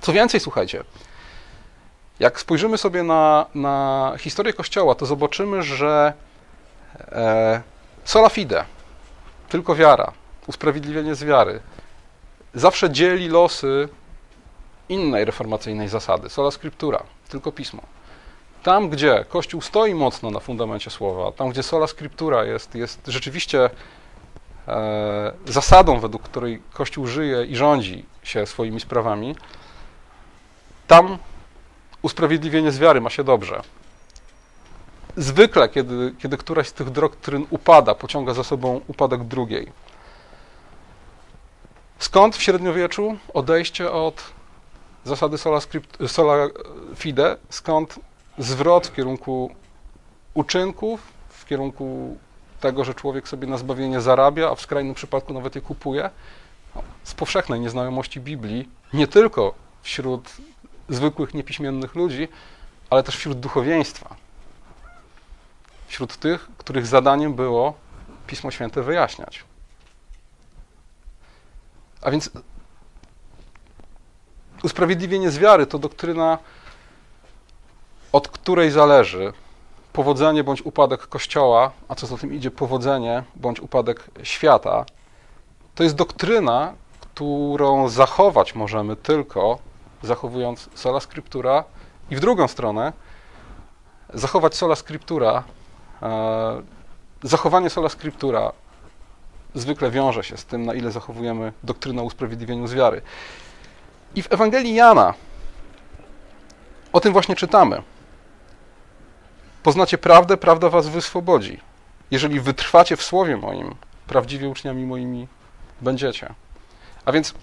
Co 0.00 0.12
więcej, 0.12 0.40
słuchajcie, 0.40 0.84
jak 2.20 2.40
spojrzymy 2.40 2.78
sobie 2.78 3.02
na, 3.02 3.46
na 3.54 4.12
historię 4.18 4.52
Kościoła, 4.52 4.94
to 4.94 5.06
zobaczymy, 5.06 5.62
że 5.62 6.12
sola 8.04 8.28
fide, 8.28 8.64
tylko 9.48 9.74
wiara, 9.74 10.12
usprawiedliwienie 10.46 11.14
z 11.14 11.24
wiary, 11.24 11.60
zawsze 12.54 12.90
dzieli 12.90 13.28
losy 13.28 13.88
innej 14.88 15.24
reformacyjnej 15.24 15.88
zasady, 15.88 16.30
sola 16.30 16.50
scriptura, 16.50 17.02
tylko 17.28 17.52
pismo. 17.52 17.82
Tam, 18.62 18.88
gdzie 18.88 19.24
Kościół 19.28 19.60
stoi 19.60 19.94
mocno 19.94 20.30
na 20.30 20.40
fundamencie 20.40 20.90
słowa, 20.90 21.32
tam, 21.32 21.50
gdzie 21.50 21.62
sola 21.62 21.86
scriptura 21.86 22.44
jest, 22.44 22.74
jest 22.74 23.00
rzeczywiście 23.06 23.70
e, 24.68 25.32
zasadą, 25.46 25.98
według 25.98 26.22
której 26.22 26.62
Kościół 26.72 27.06
żyje 27.06 27.44
i 27.44 27.56
rządzi 27.56 28.04
się 28.22 28.46
swoimi 28.46 28.80
sprawami, 28.80 29.36
tam 30.86 31.18
usprawiedliwienie 32.02 32.72
z 32.72 32.78
wiary 32.78 33.00
ma 33.00 33.10
się 33.10 33.24
dobrze. 33.24 33.62
Zwykle, 35.16 35.68
kiedy, 35.68 36.14
kiedy 36.18 36.36
któraś 36.36 36.68
z 36.68 36.72
tych 36.72 36.90
doktryn 36.90 37.46
upada, 37.50 37.94
pociąga 37.94 38.34
za 38.34 38.44
sobą 38.44 38.80
upadek 38.88 39.24
drugiej. 39.24 39.72
Skąd 41.98 42.36
w 42.36 42.42
średniowieczu 42.42 43.16
odejście 43.34 43.90
od 43.90 44.22
zasady 45.04 45.38
sola, 45.38 45.60
script, 45.60 45.98
sola 46.10 46.48
fide? 46.94 47.36
Skąd 47.50 47.98
zwrot 48.38 48.86
w 48.86 48.94
kierunku 48.94 49.54
uczynków, 50.34 51.00
w 51.28 51.46
kierunku 51.46 52.16
tego, 52.60 52.84
że 52.84 52.94
człowiek 52.94 53.28
sobie 53.28 53.46
na 53.48 53.58
zbawienie 53.58 54.00
zarabia, 54.00 54.50
a 54.50 54.54
w 54.54 54.60
skrajnym 54.60 54.94
przypadku 54.94 55.32
nawet 55.32 55.54
je 55.54 55.60
kupuje, 55.60 56.10
z 57.04 57.14
powszechnej 57.14 57.60
nieznajomości 57.60 58.20
Biblii, 58.20 58.68
nie 58.92 59.06
tylko 59.06 59.54
wśród 59.82 60.32
zwykłych, 60.88 61.34
niepiśmiennych 61.34 61.94
ludzi, 61.94 62.28
ale 62.90 63.02
też 63.02 63.16
wśród 63.16 63.40
duchowieństwa. 63.40 64.16
Wśród 65.92 66.16
tych, 66.16 66.48
których 66.58 66.86
zadaniem 66.86 67.34
było 67.34 67.74
Pismo 68.26 68.50
Święte 68.50 68.82
wyjaśniać. 68.82 69.44
A 72.02 72.10
więc 72.10 72.30
usprawiedliwienie 74.62 75.30
z 75.30 75.38
wiary 75.38 75.66
to 75.66 75.78
doktryna, 75.78 76.38
od 78.12 78.28
której 78.28 78.70
zależy 78.70 79.32
powodzenie 79.92 80.44
bądź 80.44 80.62
upadek 80.62 81.06
Kościoła, 81.06 81.70
a 81.88 81.94
co 81.94 82.06
za 82.06 82.16
tym 82.16 82.34
idzie, 82.34 82.50
powodzenie 82.50 83.22
bądź 83.36 83.60
upadek 83.60 84.10
świata. 84.22 84.84
To 85.74 85.82
jest 85.82 85.94
doktryna, 85.94 86.74
którą 87.00 87.88
zachować 87.88 88.54
możemy 88.54 88.96
tylko 88.96 89.58
zachowując 90.02 90.68
sola 90.74 91.00
scriptura 91.00 91.64
i 92.10 92.16
w 92.16 92.20
drugą 92.20 92.48
stronę 92.48 92.92
zachować 94.14 94.54
sola 94.56 94.76
scriptura, 94.76 95.44
zachowanie 97.22 97.70
sola 97.70 97.88
scriptura 97.88 98.52
zwykle 99.54 99.90
wiąże 99.90 100.24
się 100.24 100.36
z 100.36 100.44
tym, 100.44 100.66
na 100.66 100.74
ile 100.74 100.92
zachowujemy 100.92 101.52
doktrynę 101.62 102.02
o 102.02 102.04
usprawiedliwieniu 102.04 102.66
z 102.66 102.74
wiary. 102.74 103.02
I 104.14 104.22
w 104.22 104.32
Ewangelii 104.32 104.74
Jana 104.74 105.14
o 106.92 107.00
tym 107.00 107.12
właśnie 107.12 107.36
czytamy. 107.36 107.82
Poznacie 109.62 109.98
prawdę, 109.98 110.36
prawda 110.36 110.68
was 110.68 110.88
wyswobodzi. 110.88 111.60
Jeżeli 112.10 112.40
wytrwacie 112.40 112.96
w 112.96 113.02
słowie 113.02 113.36
moim, 113.36 113.74
prawdziwie 114.06 114.48
uczniami 114.48 114.86
moimi 114.86 115.28
będziecie. 115.80 116.34
A 117.04 117.12
więc 117.12 117.34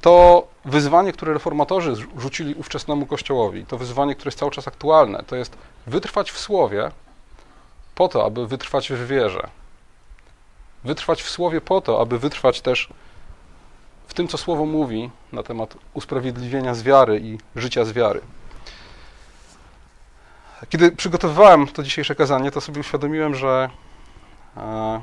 to 0.00 0.46
wyzwanie, 0.64 1.12
które 1.12 1.32
reformatorzy 1.32 1.94
rzucili 2.18 2.54
ówczesnemu 2.54 3.06
Kościołowi, 3.06 3.66
to 3.66 3.78
wyzwanie, 3.78 4.14
które 4.14 4.28
jest 4.28 4.38
cały 4.38 4.50
czas 4.50 4.68
aktualne, 4.68 5.24
to 5.26 5.36
jest 5.36 5.56
wytrwać 5.86 6.30
w 6.30 6.38
słowie 6.38 6.90
po 7.94 8.08
to, 8.08 8.24
aby 8.26 8.46
wytrwać 8.46 8.92
w 8.92 9.06
wierze. 9.06 9.48
Wytrwać 10.84 11.22
w 11.22 11.30
słowie 11.30 11.60
po 11.60 11.80
to, 11.80 12.00
aby 12.00 12.18
wytrwać 12.18 12.60
też 12.60 12.88
w 14.06 14.14
tym, 14.14 14.28
co 14.28 14.38
słowo 14.38 14.66
mówi 14.66 15.10
na 15.32 15.42
temat 15.42 15.76
usprawiedliwienia 15.94 16.74
z 16.74 16.82
wiary 16.82 17.20
i 17.20 17.38
życia 17.56 17.84
z 17.84 17.92
wiary. 17.92 18.20
Kiedy 20.68 20.92
przygotowywałem 20.92 21.66
to 21.66 21.82
dzisiejsze 21.82 22.14
kazanie, 22.14 22.50
to 22.50 22.60
sobie 22.60 22.80
uświadomiłem, 22.80 23.34
że 23.34 23.70
e, 24.56 25.02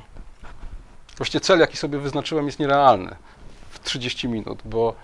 właściwie 1.18 1.40
cel, 1.40 1.60
jaki 1.60 1.78
sobie 1.78 2.00
wyznaczyłem, 2.00 2.46
jest 2.46 2.60
nierealny 2.60 3.16
w 3.70 3.80
30 3.80 4.28
minut, 4.28 4.60
bo 4.66 4.96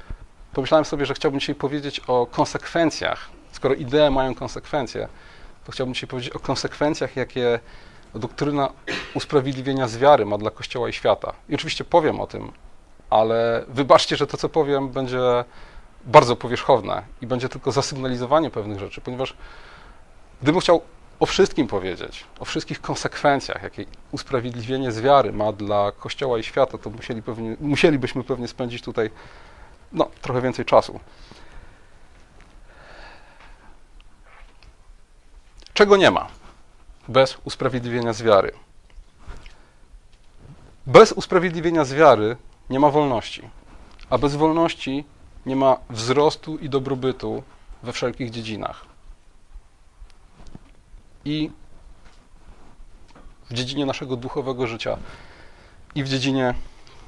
pomyślałem 0.53 0.86
sobie, 0.86 1.06
że 1.06 1.13
chciałbym 1.13 1.39
dzisiaj 1.39 1.56
powiedzieć 1.56 2.00
o 2.00 2.25
konsekwencjach. 2.25 3.29
Skoro 3.51 3.74
idee 3.74 4.10
mają 4.12 4.36
konsekwencje, 4.36 5.08
to 5.67 5.71
chciałbym 5.71 5.93
dzisiaj 5.93 6.09
powiedzieć 6.09 6.33
o 6.33 6.39
konsekwencjach, 6.39 7.15
jakie 7.15 7.59
doktryna 8.15 8.69
usprawiedliwienia 9.13 9.88
z 9.88 9.97
wiary 9.97 10.25
ma 10.25 10.38
dla 10.38 10.51
Kościoła 10.51 10.89
i 10.89 10.93
świata. 10.93 11.33
I 11.50 11.55
oczywiście 11.55 11.83
powiem 11.83 12.19
o 12.19 12.27
tym, 12.27 12.51
ale 13.09 13.65
wybaczcie, 13.67 14.15
że 14.15 14.27
to, 14.27 14.38
co 14.38 14.50
powiem, 14.50 14.89
będzie 14.89 15.19
bardzo 16.05 16.36
powierzchowne 16.36 17.03
i 17.21 17.27
będzie 17.27 17.50
tylko 17.50 17.71
zasygnalizowanie 17.71 18.50
pewnych 18.50 18.79
rzeczy, 18.79 19.01
ponieważ 19.01 19.36
gdybym 20.41 20.62
chciał 20.62 20.81
o 21.19 21.25
wszystkim 21.25 21.67
powiedzieć, 21.67 22.24
o 22.39 22.45
wszystkich 22.45 22.81
konsekwencjach, 22.81 23.63
jakie 23.63 23.86
usprawiedliwienie 24.12 24.91
z 24.91 25.01
wiary 25.01 25.33
ma 25.33 25.51
dla 25.51 25.91
Kościoła 25.91 26.39
i 26.39 26.43
świata, 26.43 26.77
to 26.77 26.89
musieli 26.89 27.21
pewnie, 27.21 27.58
musielibyśmy 27.60 28.23
pewnie 28.23 28.47
spędzić 28.47 28.82
tutaj 28.82 29.10
no, 29.91 30.10
trochę 30.21 30.41
więcej 30.41 30.65
czasu. 30.65 30.99
Czego 35.78 35.98
nie 35.98 36.12
ma 36.12 36.28
bez 37.08 37.38
usprawiedliwienia 37.44 38.13
z 38.13 38.22
wiary? 38.22 38.52
Bez 40.88 41.12
usprawiedliwienia 41.12 41.86
z 41.86 41.94
wiary 41.94 42.38
nie 42.70 42.80
ma 42.80 42.90
wolności, 42.90 43.50
a 44.10 44.18
bez 44.18 44.36
wolności 44.36 45.06
nie 45.46 45.56
ma 45.56 45.78
wzrostu 45.90 46.58
i 46.58 46.70
dobrobytu 46.70 47.44
we 47.84 47.94
wszelkich 47.94 48.30
dziedzinach 48.30 48.86
i 51.26 51.52
w 53.50 53.54
dziedzinie 53.54 53.86
naszego 53.86 54.16
duchowego 54.16 54.68
życia, 54.68 54.98
i 55.96 56.04
w 56.04 56.10
dziedzinie 56.10 56.54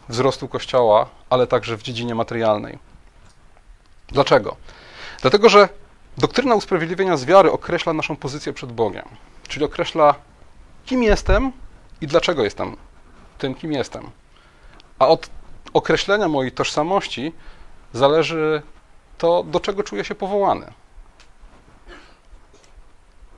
wzrostu 0.10 0.48
Kościoła, 0.48 1.10
ale 1.30 1.48
także 1.48 1.78
w 1.78 1.82
dziedzinie 1.84 2.16
materialnej. 2.16 2.80
Dlaczego? 4.08 4.56
Dlatego, 5.22 5.50
że 5.50 5.70
doktryna 6.20 6.56
usprawiedliwienia 6.56 7.18
z 7.18 7.26
wiary 7.26 7.52
określa 7.52 7.94
naszą 7.94 8.16
pozycję 8.16 8.54
przed 8.54 8.72
Bogiem, 8.72 9.06
czyli 9.48 9.66
określa, 9.66 10.16
kim 10.86 11.04
jestem 11.04 11.52
i 12.02 12.08
dlaczego 12.08 12.44
jestem 12.44 12.78
tym, 13.38 13.56
kim 13.56 13.72
jestem. 13.72 14.10
A 15.00 15.08
od 15.08 15.30
określenia 15.74 16.28
mojej 16.28 16.52
tożsamości 16.52 17.34
zależy 17.94 18.62
to, 19.18 19.44
do 19.44 19.60
czego 19.60 19.84
czuję 19.84 20.06
się 20.06 20.16
powołany. 20.16 20.74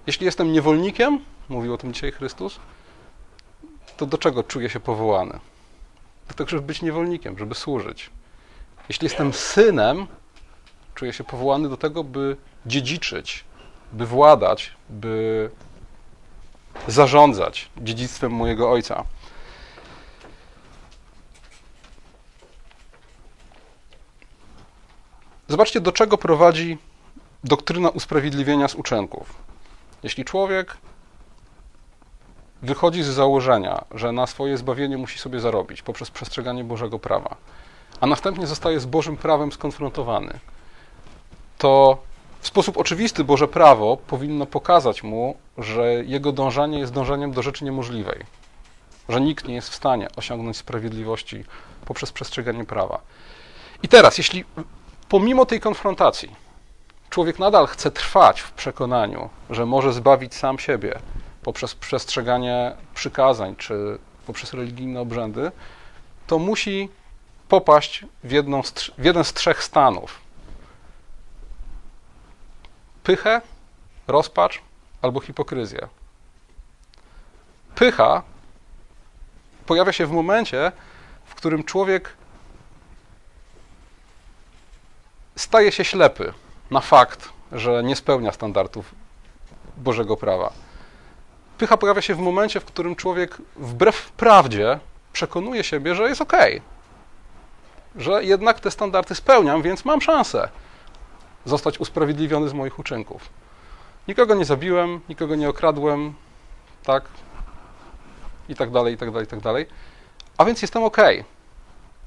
Jeśli 0.08 0.26
jestem 0.26 0.52
niewolnikiem, 0.52 1.20
mówił 1.50 1.74
o 1.74 1.78
tym 1.78 1.94
dzisiaj 1.94 2.12
Chrystus, 2.12 2.60
to 3.98 4.06
do 4.06 4.18
czego 4.18 4.44
czuję 4.44 4.70
się 4.70 4.80
powołany? 4.80 5.40
Do 6.28 6.34
tego, 6.34 6.50
żeby 6.50 6.62
być 6.62 6.82
niewolnikiem, 6.82 7.38
żeby 7.38 7.56
służyć. 7.56 8.10
Jeśli 8.90 9.06
jestem 9.06 9.34
synem, 9.34 10.08
czuję 11.02 11.14
się 11.14 11.24
powołany 11.24 11.70
do 11.70 11.78
tego, 11.78 12.04
by 12.04 12.38
dziedziczyć, 12.66 13.44
by 13.94 14.06
władać, 14.06 14.74
by 14.90 15.50
zarządzać 16.88 17.70
dziedzictwem 17.78 18.32
mojego 18.32 18.72
ojca. 18.72 19.04
Zobaczcie, 25.48 25.82
do 25.82 25.92
czego 25.92 26.18
prowadzi 26.18 26.78
doktryna 27.44 27.90
usprawiedliwienia 27.90 28.68
z 28.68 28.76
uczynków. 28.76 29.34
Jeśli 30.04 30.26
człowiek 30.26 30.78
wychodzi 32.62 33.04
z 33.04 33.08
założenia, 33.08 33.86
że 33.92 34.12
na 34.12 34.28
swoje 34.28 34.58
zbawienie 34.58 34.98
musi 34.98 35.20
sobie 35.20 35.40
zarobić 35.40 35.82
poprzez 35.82 36.12
przestrzeganie 36.12 36.64
Bożego 36.64 37.00
prawa, 37.00 37.36
a 38.02 38.08
następnie 38.08 38.48
zostaje 38.48 38.80
z 38.80 38.86
Bożym 38.86 39.18
prawem 39.18 39.52
skonfrontowany, 39.52 40.40
to 41.62 41.98
w 42.40 42.48
sposób 42.48 42.78
oczywisty 42.78 43.24
Boże 43.24 43.48
prawo 43.48 43.98
powinno 43.98 44.46
pokazać 44.46 45.04
mu, 45.04 45.38
że 45.58 45.94
jego 46.06 46.32
dążenie 46.32 46.80
jest 46.80 46.94
dążeniem 46.94 47.32
do 47.32 47.42
rzeczy 47.42 47.66
niemożliwej, 47.66 48.24
że 49.10 49.22
nikt 49.22 49.48
nie 49.48 49.56
jest 49.56 49.70
w 49.70 49.76
stanie 49.76 50.08
osiągnąć 50.16 50.58
sprawiedliwości 50.58 51.44
poprzez 51.86 52.12
przestrzeganie 52.12 52.66
prawa. 52.66 53.02
I 53.84 53.88
teraz, 53.88 54.18
jeśli 54.18 54.46
pomimo 55.10 55.46
tej 55.46 55.60
konfrontacji 55.60 56.36
człowiek 57.10 57.40
nadal 57.40 57.68
chce 57.68 57.92
trwać 57.92 58.42
w 58.42 58.52
przekonaniu, 58.52 59.30
że 59.50 59.66
może 59.66 59.94
zbawić 59.94 60.36
sam 60.36 60.60
siebie 60.60 61.00
poprzez 61.44 61.76
przestrzeganie 61.76 62.72
przykazań 62.96 63.56
czy 63.56 63.98
poprzez 64.28 64.54
religijne 64.54 65.02
obrzędy, 65.02 65.52
to 66.28 66.40
musi 66.40 66.90
popaść 67.50 68.06
w, 68.24 68.32
z, 68.64 68.92
w 68.98 69.06
jeden 69.06 69.24
z 69.24 69.34
trzech 69.34 69.64
stanów: 69.64 70.31
pychę, 73.04 73.42
rozpacz 74.08 74.62
albo 75.02 75.20
hipokryzję. 75.20 75.88
Pycha 77.76 78.24
pojawia 79.66 79.92
się 79.92 80.06
w 80.06 80.12
momencie, 80.12 80.72
w 81.26 81.36
którym 81.36 81.64
człowiek 81.64 82.14
staje 85.36 85.72
się 85.72 85.86
ślepy 85.86 86.34
na 86.72 86.82
fakt, 86.82 87.30
że 87.52 87.84
nie 87.84 87.96
spełnia 87.96 88.32
standardów 88.32 88.96
Bożego 89.78 90.18
prawa. 90.18 90.54
Pycha 91.58 91.78
pojawia 91.78 92.02
się 92.02 92.16
w 92.16 92.20
momencie, 92.20 92.60
w 92.60 92.66
którym 92.66 92.96
człowiek 92.96 93.38
wbrew 93.56 94.12
prawdzie 94.12 94.80
przekonuje 95.14 95.64
siebie, 95.64 95.96
że 95.96 96.10
jest 96.10 96.22
ok, 96.22 96.34
że 97.96 98.24
jednak 98.24 98.60
te 98.60 98.72
standardy 98.72 99.16
spełniam, 99.16 99.62
więc 99.62 99.86
mam 99.86 100.02
szansę 100.02 100.50
zostać 101.46 101.80
usprawiedliwiony 101.80 102.50
z 102.50 102.54
moich 102.54 102.80
uczynków. 102.80 103.30
Nikogo 104.08 104.36
nie 104.36 104.46
zabiłem, 104.46 105.00
nikogo 105.10 105.36
nie 105.36 105.50
okradłem, 105.50 106.14
tak, 106.84 107.04
i 108.50 108.56
tak 108.56 108.72
dalej, 108.72 108.94
i 108.94 108.98
tak 108.98 109.12
dalej, 109.12 109.26
i 109.26 109.30
tak 109.30 109.40
dalej. 109.40 109.66
A 110.38 110.46
więc 110.46 110.62
jestem 110.62 110.84
ok. 110.84 110.98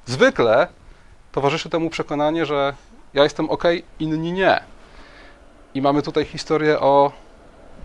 Zwykle 0.07 0.69
towarzyszy 1.33 1.71
temu 1.71 1.91
przekonanie, 1.91 2.47
że 2.47 2.75
ja 3.15 3.23
jestem 3.23 3.51
ok, 3.51 3.65
inni 3.99 4.33
nie. 4.33 4.61
I 5.75 5.83
mamy 5.83 6.03
tutaj 6.03 6.25
historię 6.25 6.81
o 6.81 7.13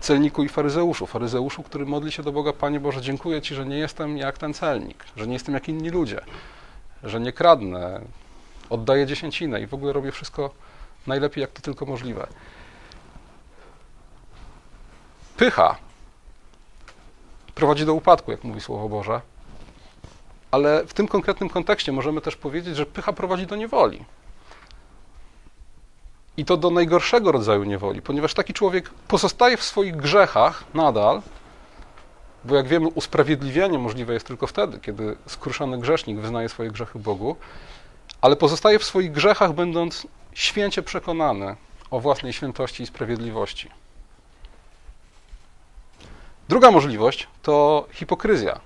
celniku 0.00 0.42
i 0.42 0.48
faryzeuszu. 0.48 1.06
Faryzeuszu, 1.06 1.62
który 1.62 1.86
modli 1.86 2.12
się 2.12 2.22
do 2.22 2.32
Boga, 2.32 2.52
Panie 2.52 2.80
Boże, 2.80 3.00
dziękuję 3.00 3.42
Ci, 3.42 3.54
że 3.54 3.66
nie 3.66 3.78
jestem 3.78 4.18
jak 4.18 4.38
ten 4.38 4.54
celnik, 4.54 5.04
że 5.16 5.26
nie 5.26 5.32
jestem 5.32 5.54
jak 5.54 5.68
inni 5.68 5.90
ludzie, 5.90 6.20
że 7.02 7.20
nie 7.20 7.32
kradnę, 7.32 8.00
oddaję 8.70 9.06
dziesięcinę 9.06 9.60
i 9.60 9.66
w 9.66 9.74
ogóle 9.74 9.92
robię 9.92 10.12
wszystko 10.12 10.50
najlepiej, 11.06 11.42
jak 11.42 11.50
to 11.50 11.62
tylko 11.62 11.86
możliwe. 11.86 12.26
Pycha 15.36 15.76
prowadzi 17.54 17.86
do 17.86 17.94
upadku, 17.94 18.30
jak 18.30 18.44
mówi 18.44 18.60
Słowo 18.60 18.88
Boże, 18.88 19.20
ale 20.50 20.86
w 20.86 20.94
tym 20.94 21.08
konkretnym 21.08 21.48
kontekście 21.48 21.92
możemy 21.92 22.20
też 22.20 22.36
powiedzieć, 22.36 22.76
że 22.76 22.86
pycha 22.86 23.12
prowadzi 23.12 23.46
do 23.46 23.56
niewoli. 23.56 24.04
I 26.36 26.44
to 26.44 26.56
do 26.56 26.70
najgorszego 26.70 27.32
rodzaju 27.32 27.64
niewoli, 27.64 28.02
ponieważ 28.02 28.34
taki 28.34 28.52
człowiek 28.52 28.90
pozostaje 28.90 29.56
w 29.56 29.62
swoich 29.62 29.96
grzechach 29.96 30.64
nadal, 30.74 31.22
bo 32.44 32.56
jak 32.56 32.68
wiemy, 32.68 32.88
usprawiedliwienie 32.88 33.78
możliwe 33.78 34.14
jest 34.14 34.26
tylko 34.26 34.46
wtedy, 34.46 34.78
kiedy 34.78 35.16
skruszony 35.26 35.78
grzesznik 35.78 36.18
wyznaje 36.18 36.48
swoje 36.48 36.70
grzechy 36.70 36.98
Bogu, 36.98 37.36
ale 38.20 38.36
pozostaje 38.36 38.78
w 38.78 38.84
swoich 38.84 39.12
grzechach, 39.12 39.52
będąc 39.52 40.06
święcie 40.32 40.82
przekonany 40.82 41.56
o 41.90 42.00
własnej 42.00 42.32
świętości 42.32 42.82
i 42.82 42.86
sprawiedliwości. 42.86 43.70
Druga 46.48 46.70
możliwość 46.70 47.28
to 47.42 47.86
hipokryzja. 47.92 48.60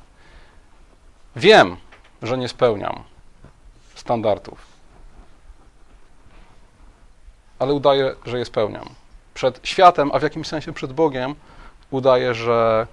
Wiem, 1.37 1.77
że 2.23 2.39
nie 2.39 2.49
spełniam 2.49 3.05
standardów, 3.95 4.67
ale 7.59 7.73
udaję, 7.73 8.15
że 8.27 8.39
je 8.39 8.45
spełniam. 8.45 8.89
Przed 9.35 9.61
światem, 9.63 10.11
a 10.15 10.19
w 10.19 10.23
jakimś 10.23 10.47
sensie 10.47 10.73
przed 10.73 10.93
Bogiem, 10.93 11.35
udaję, 11.91 12.35
że 12.35 12.87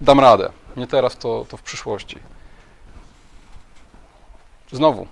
dam 0.00 0.20
radę. 0.20 0.52
Nie 0.76 0.86
teraz, 0.86 1.16
to, 1.16 1.46
to 1.48 1.56
w 1.56 1.62
przyszłości. 1.62 2.18
Znowu, 4.72 5.06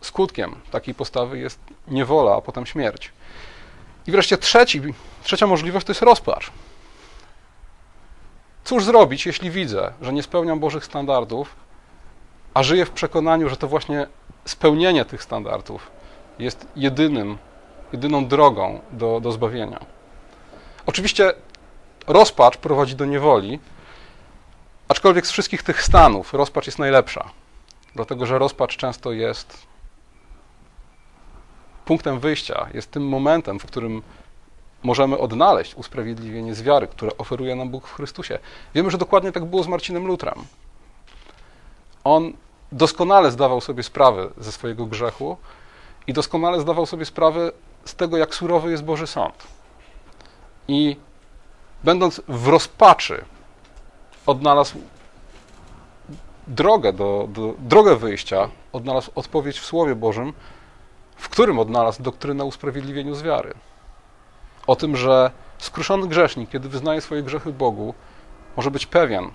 skutkiem 0.00 0.56
takiej 0.70 0.94
postawy 0.94 1.38
jest 1.38 1.60
niewola, 1.88 2.36
a 2.36 2.40
potem 2.40 2.66
śmierć. 2.66 3.12
I 4.06 4.10
wreszcie 4.12 4.38
trzeci, 4.38 4.82
trzecia 5.22 5.46
możliwość 5.46 5.86
to 5.86 5.90
jest 5.90 6.02
rozpacz. 6.02 6.50
Cóż 8.64 8.84
zrobić, 8.84 9.26
jeśli 9.26 9.50
widzę, 9.50 9.92
że 10.02 10.12
nie 10.12 10.22
spełniam 10.22 10.60
Bożych 10.60 10.84
standardów, 10.84 11.56
a 12.54 12.62
żyję 12.62 12.86
w 12.86 12.90
przekonaniu, 12.90 13.48
że 13.48 13.56
to 13.56 13.68
właśnie 13.68 14.06
spełnienie 14.44 15.04
tych 15.04 15.22
standardów 15.22 15.90
jest 16.38 16.66
jedynym, 16.76 17.38
jedyną 17.92 18.26
drogą 18.26 18.80
do, 18.90 19.20
do 19.20 19.32
zbawienia. 19.32 19.80
Oczywiście 20.86 21.32
rozpacz 22.06 22.56
prowadzi 22.56 22.96
do 22.96 23.04
niewoli, 23.04 23.58
aczkolwiek 24.88 25.26
z 25.26 25.30
wszystkich 25.30 25.62
tych 25.62 25.82
stanów 25.82 26.34
rozpacz 26.34 26.66
jest 26.66 26.78
najlepsza, 26.78 27.30
dlatego 27.94 28.26
że 28.26 28.38
rozpacz 28.38 28.76
często 28.76 29.12
jest 29.12 29.66
punktem 31.88 32.20
wyjścia, 32.20 32.66
jest 32.74 32.90
tym 32.90 33.08
momentem, 33.08 33.58
w 33.58 33.66
którym 33.66 34.02
możemy 34.82 35.18
odnaleźć 35.18 35.74
usprawiedliwienie 35.74 36.54
z 36.54 36.62
wiary, 36.62 36.86
które 36.86 37.10
oferuje 37.18 37.56
nam 37.56 37.68
Bóg 37.70 37.86
w 37.86 37.92
Chrystusie. 37.92 38.38
Wiemy, 38.74 38.90
że 38.90 38.98
dokładnie 38.98 39.32
tak 39.32 39.44
było 39.44 39.62
z 39.62 39.68
Marcinem 39.68 40.06
Lutrem. 40.06 40.34
On 42.04 42.32
doskonale 42.72 43.30
zdawał 43.30 43.60
sobie 43.60 43.82
sprawę 43.82 44.28
ze 44.38 44.52
swojego 44.52 44.86
grzechu 44.86 45.36
i 46.06 46.12
doskonale 46.12 46.60
zdawał 46.60 46.86
sobie 46.86 47.04
sprawę 47.04 47.52
z 47.84 47.94
tego, 47.94 48.16
jak 48.16 48.34
surowy 48.34 48.70
jest 48.70 48.84
Boży 48.84 49.06
Sąd. 49.06 49.46
I 50.68 50.96
będąc 51.84 52.20
w 52.28 52.48
rozpaczy, 52.48 53.24
odnalazł 54.26 54.78
drogę, 56.46 56.92
do, 56.92 57.28
do, 57.28 57.54
drogę 57.58 57.96
wyjścia, 57.96 58.48
odnalazł 58.72 59.10
odpowiedź 59.14 59.60
w 59.60 59.66
Słowie 59.66 59.94
Bożym, 59.94 60.32
w 61.18 61.28
którym 61.28 61.58
odnalazł 61.58 62.02
doktrynę 62.02 62.44
o 62.44 62.46
usprawiedliwieniu 62.46 63.14
z 63.14 63.22
wiary 63.22 63.54
o 64.68 64.76
tym, 64.76 64.96
że 64.96 65.30
skruszony 65.58 66.08
grzesznik, 66.08 66.50
kiedy 66.50 66.68
wyznaje 66.68 67.00
swoje 67.00 67.22
grzechy 67.22 67.52
Bogu, 67.52 67.94
może 68.56 68.70
być 68.70 68.86
pewien 68.86 69.30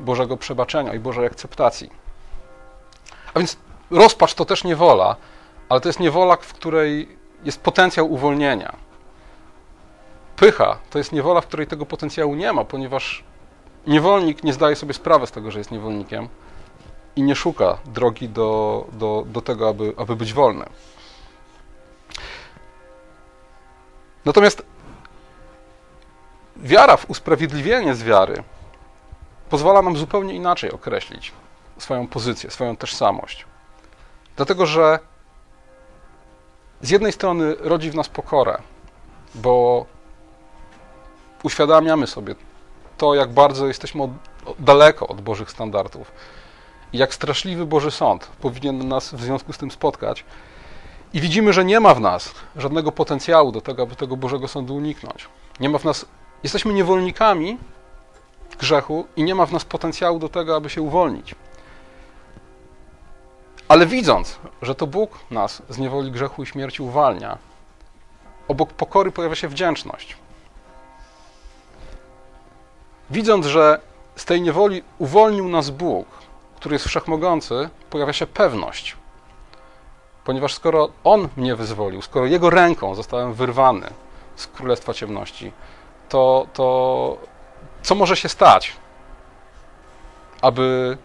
Bożego 0.00 0.36
przebaczenia 0.36 0.94
i 0.94 0.98
Bożej 0.98 1.26
akceptacji. 1.26 1.90
A 3.34 3.38
więc 3.38 3.56
rozpacz 3.90 4.34
to 4.34 4.44
też 4.44 4.64
niewola, 4.64 5.16
ale 5.68 5.80
to 5.80 5.88
jest 5.88 6.00
niewola, 6.00 6.36
w 6.36 6.54
której 6.54 7.18
jest 7.44 7.60
potencjał 7.60 8.12
uwolnienia. 8.12 8.76
Pycha 10.36 10.78
to 10.90 10.98
jest 10.98 11.12
niewola, 11.12 11.40
w 11.40 11.46
której 11.46 11.66
tego 11.66 11.86
potencjału 11.86 12.34
nie 12.34 12.52
ma, 12.52 12.64
ponieważ 12.64 13.24
niewolnik 13.86 14.44
nie 14.44 14.52
zdaje 14.52 14.76
sobie 14.76 14.94
sprawy 14.94 15.26
z 15.26 15.30
tego, 15.30 15.50
że 15.50 15.58
jest 15.58 15.70
niewolnikiem 15.70 16.28
i 17.16 17.22
nie 17.22 17.34
szuka 17.34 17.78
drogi 17.84 18.28
do, 18.28 18.86
do, 18.92 19.24
do 19.26 19.40
tego, 19.40 19.68
aby, 19.68 19.92
aby 19.96 20.16
być 20.16 20.32
wolny. 20.32 20.64
Natomiast 24.24 24.62
wiara 26.56 26.96
w 26.96 27.10
usprawiedliwienie 27.10 27.94
z 27.94 28.02
wiary 28.02 28.42
pozwala 29.50 29.82
nam 29.82 29.96
zupełnie 29.96 30.34
inaczej 30.34 30.72
określić 30.72 31.32
swoją 31.78 32.06
pozycję, 32.06 32.50
swoją 32.50 32.76
tożsamość. 32.76 33.46
Dlatego, 34.36 34.66
że 34.66 34.98
z 36.80 36.90
jednej 36.90 37.12
strony 37.12 37.54
rodzi 37.58 37.90
w 37.90 37.94
nas 37.94 38.08
pokorę, 38.08 38.58
bo 39.34 39.86
uświadamiamy 41.42 42.06
sobie 42.06 42.34
to, 42.98 43.14
jak 43.14 43.32
bardzo 43.32 43.66
jesteśmy 43.66 44.02
od, 44.02 44.10
daleko 44.58 45.08
od 45.08 45.20
Bożych 45.20 45.50
standardów 45.50 46.12
i 46.92 46.98
jak 46.98 47.14
straszliwy 47.14 47.66
Boży 47.66 47.90
Sąd 47.90 48.26
powinien 48.26 48.88
nas 48.88 49.14
w 49.14 49.20
związku 49.20 49.52
z 49.52 49.58
tym 49.58 49.70
spotkać. 49.70 50.24
I 51.12 51.20
widzimy, 51.20 51.52
że 51.52 51.64
nie 51.64 51.80
ma 51.80 51.94
w 51.94 52.00
nas 52.00 52.34
żadnego 52.56 52.92
potencjału 52.92 53.52
do 53.52 53.60
tego, 53.60 53.82
aby 53.82 53.96
tego 53.96 54.16
Bożego 54.16 54.48
Sądu 54.48 54.76
uniknąć. 54.76 55.28
Nie 55.60 55.68
ma 55.68 55.78
w 55.78 55.84
nas, 55.84 56.06
jesteśmy 56.42 56.72
niewolnikami 56.72 57.58
grzechu 58.58 59.06
i 59.16 59.24
nie 59.24 59.34
ma 59.34 59.46
w 59.46 59.52
nas 59.52 59.64
potencjału 59.64 60.18
do 60.18 60.28
tego, 60.28 60.56
aby 60.56 60.70
się 60.70 60.82
uwolnić. 60.82 61.34
Ale 63.68 63.86
widząc, 63.86 64.38
że 64.62 64.74
to 64.74 64.86
Bóg 64.86 65.18
nas 65.30 65.62
z 65.68 65.78
niewoli 65.78 66.10
grzechu 66.12 66.42
i 66.42 66.46
śmierci 66.46 66.82
uwalnia, 66.82 67.38
obok 68.48 68.72
pokory 68.72 69.12
pojawia 69.12 69.34
się 69.34 69.48
wdzięczność. 69.48 70.16
Widząc, 73.10 73.46
że 73.46 73.80
z 74.16 74.24
tej 74.24 74.42
niewoli 74.42 74.82
uwolnił 74.98 75.48
nas 75.48 75.70
Bóg, 75.70 76.06
który 76.56 76.74
jest 76.74 76.86
wszechmogący, 76.86 77.68
pojawia 77.90 78.12
się 78.12 78.26
pewność 78.26 78.96
ponieważ 80.24 80.54
skoro 80.54 80.88
On 81.04 81.28
mnie 81.36 81.56
wyzwolił, 81.56 82.02
skoro 82.02 82.26
Jego 82.26 82.50
ręką 82.50 82.94
zostałem 82.94 83.34
wyrwany 83.34 83.90
z 84.36 84.46
Królestwa 84.46 84.94
Ciemności, 84.94 85.52
to, 86.08 86.46
to 86.52 87.16
co 87.82 87.94
może 87.94 88.16
się 88.16 88.28
stać, 88.28 88.76
aby, 90.42 90.98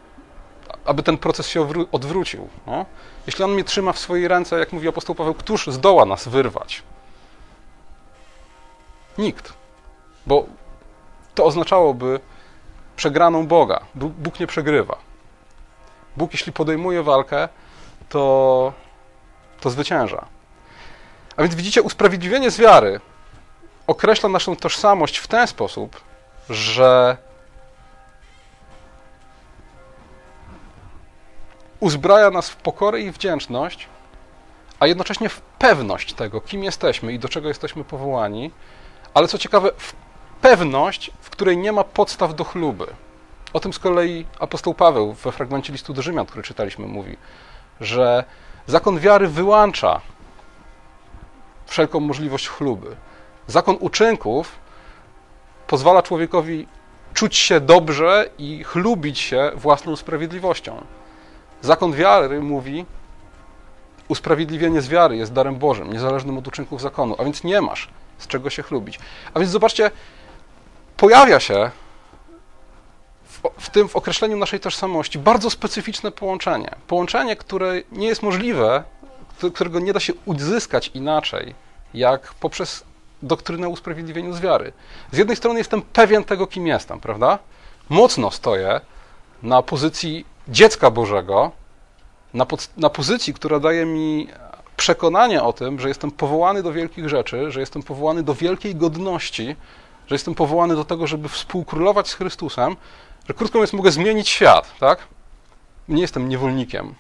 aby 0.85 1.03
ten 1.03 1.17
proces 1.17 1.47
się 1.47 1.67
odwrócił? 1.91 2.49
No? 2.67 2.85
Jeśli 3.27 3.43
On 3.43 3.51
mnie 3.51 3.63
trzyma 3.63 3.93
w 3.93 3.99
swojej 3.99 4.27
ręce, 4.27 4.59
jak 4.59 4.73
mówi 4.73 4.87
apostoł 4.87 5.15
Paweł, 5.15 5.33
któż 5.33 5.67
zdoła 5.67 6.05
nas 6.05 6.27
wyrwać? 6.27 6.83
Nikt. 9.17 9.53
Bo 10.27 10.45
to 11.35 11.45
oznaczałoby 11.45 12.19
przegraną 12.95 13.47
Boga. 13.47 13.79
Bóg 13.95 14.39
nie 14.39 14.47
przegrywa. 14.47 14.97
Bóg, 16.17 16.31
jeśli 16.33 16.51
podejmuje 16.51 17.03
walkę, 17.03 17.49
to 18.09 18.73
to 19.59 19.69
zwycięża. 19.69 20.25
A 21.37 21.41
więc 21.41 21.55
widzicie, 21.55 21.81
usprawiedliwienie 21.81 22.51
z 22.51 22.57
wiary 22.57 22.99
określa 23.87 24.29
naszą 24.29 24.55
tożsamość 24.55 25.17
w 25.17 25.27
ten 25.27 25.47
sposób, 25.47 26.01
że 26.49 27.17
uzbraja 31.79 32.29
nas 32.31 32.49
w 32.49 32.55
pokorę 32.55 33.01
i 33.01 33.11
wdzięczność, 33.11 33.87
a 34.79 34.87
jednocześnie 34.87 35.29
w 35.29 35.41
pewność 35.41 36.13
tego, 36.13 36.41
kim 36.41 36.63
jesteśmy 36.63 37.13
i 37.13 37.19
do 37.19 37.29
czego 37.29 37.47
jesteśmy 37.47 37.83
powołani, 37.83 38.51
ale 39.13 39.27
co 39.27 39.37
ciekawe, 39.37 39.71
w 39.77 39.93
pewność, 40.41 41.11
w 41.21 41.29
której 41.29 41.57
nie 41.57 41.71
ma 41.71 41.83
podstaw 41.83 42.35
do 42.35 42.43
chluby. 42.43 42.87
O 43.53 43.59
tym 43.59 43.73
z 43.73 43.79
kolei 43.79 44.25
apostoł 44.39 44.73
Paweł 44.73 45.13
we 45.13 45.31
fragmencie 45.31 45.73
listu 45.73 45.93
do 45.93 46.01
Rzymian, 46.01 46.25
który 46.25 46.43
czytaliśmy, 46.43 46.87
mówi, 46.87 47.17
że 47.81 48.23
Zakon 48.67 48.99
wiary 48.99 49.27
wyłącza 49.27 50.01
wszelką 51.65 51.99
możliwość 51.99 52.47
chluby. 52.47 52.95
Zakon 53.47 53.77
uczynków 53.79 54.51
pozwala 55.67 56.03
człowiekowi 56.03 56.67
czuć 57.13 57.37
się 57.37 57.59
dobrze 57.59 58.29
i 58.37 58.63
chlubić 58.63 59.19
się 59.19 59.51
własną 59.55 59.95
sprawiedliwością. 59.95 60.81
Zakon 61.61 61.93
wiary 61.93 62.41
mówi, 62.41 62.85
usprawiedliwienie 64.07 64.81
z 64.81 64.87
wiary 64.87 65.17
jest 65.17 65.33
darem 65.33 65.55
Bożym, 65.55 65.93
niezależnym 65.93 66.37
od 66.37 66.47
uczynków 66.47 66.81
zakonu, 66.81 67.15
a 67.19 67.23
więc 67.23 67.43
nie 67.43 67.61
masz 67.61 67.89
z 68.17 68.27
czego 68.27 68.49
się 68.49 68.63
chlubić. 68.63 68.99
A 69.33 69.39
więc 69.39 69.51
zobaczcie, 69.51 69.91
pojawia 70.97 71.39
się 71.39 71.71
w 73.57 73.69
tym 73.69 73.87
w 73.87 73.95
określeniu 73.95 74.37
naszej 74.37 74.59
tożsamości 74.59 75.19
bardzo 75.19 75.49
specyficzne 75.49 76.11
połączenie. 76.11 76.75
Połączenie, 76.87 77.35
które 77.35 77.81
nie 77.91 78.07
jest 78.07 78.23
możliwe, 78.23 78.83
którego 79.53 79.79
nie 79.79 79.93
da 79.93 79.99
się 79.99 80.13
uzyskać 80.25 80.91
inaczej, 80.93 81.55
jak 81.93 82.33
poprzez 82.33 82.83
doktrynę 83.21 83.69
usprawiedliwienia 83.69 84.33
z 84.33 84.39
wiary. 84.39 84.73
Z 85.11 85.17
jednej 85.17 85.37
strony 85.37 85.59
jestem 85.59 85.81
pewien 85.81 86.23
tego, 86.23 86.47
kim 86.47 86.67
jestem, 86.67 86.99
prawda? 86.99 87.39
Mocno 87.89 88.31
stoję 88.31 88.81
na 89.43 89.61
pozycji 89.61 90.25
dziecka 90.47 90.91
Bożego, 90.91 91.51
na, 92.33 92.45
na 92.77 92.89
pozycji, 92.89 93.33
która 93.33 93.59
daje 93.59 93.85
mi 93.85 94.27
przekonanie 94.77 95.43
o 95.43 95.53
tym, 95.53 95.79
że 95.79 95.87
jestem 95.87 96.11
powołany 96.11 96.63
do 96.63 96.73
wielkich 96.73 97.09
rzeczy, 97.09 97.51
że 97.51 97.59
jestem 97.59 97.83
powołany 97.83 98.23
do 98.23 98.33
wielkiej 98.33 98.75
godności, 98.75 99.55
że 100.07 100.15
jestem 100.15 100.35
powołany 100.35 100.75
do 100.75 100.85
tego, 100.85 101.07
żeby 101.07 101.29
współkrólować 101.29 102.07
z 102.07 102.13
Chrystusem, 102.13 102.75
że 103.27 103.33
krótko 103.33 103.57
mówiąc 103.57 103.73
mogę 103.73 103.91
zmienić 103.91 104.29
świat, 104.29 104.73
tak? 104.79 105.07
Nie 105.87 106.01
jestem 106.01 106.29
niewolnikiem. 106.29 106.95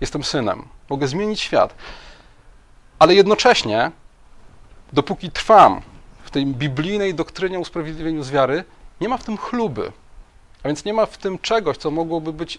Jestem 0.00 0.24
synem. 0.24 0.68
Mogę 0.90 1.08
zmienić 1.08 1.40
świat. 1.40 1.74
Ale 2.98 3.14
jednocześnie, 3.14 3.90
dopóki 4.92 5.30
trwam 5.30 5.80
w 6.24 6.30
tej 6.30 6.46
biblijnej 6.46 7.14
doktrynie 7.14 7.58
o 7.58 7.60
usprawiedliwieniu 7.60 8.22
z 8.22 8.30
wiary, 8.30 8.64
nie 9.00 9.08
ma 9.08 9.16
w 9.16 9.24
tym 9.24 9.36
chluby. 9.36 9.92
A 10.62 10.68
więc 10.68 10.84
nie 10.84 10.92
ma 10.92 11.06
w 11.06 11.18
tym 11.18 11.38
czegoś, 11.38 11.76
co 11.76 11.90
mogłoby 11.90 12.32
być 12.32 12.58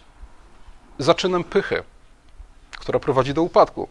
zaczynem 0.99 1.43
pychy, 1.43 1.83
która 2.71 2.99
prowadzi 2.99 3.33
do 3.33 3.41
upadku. 3.41 3.87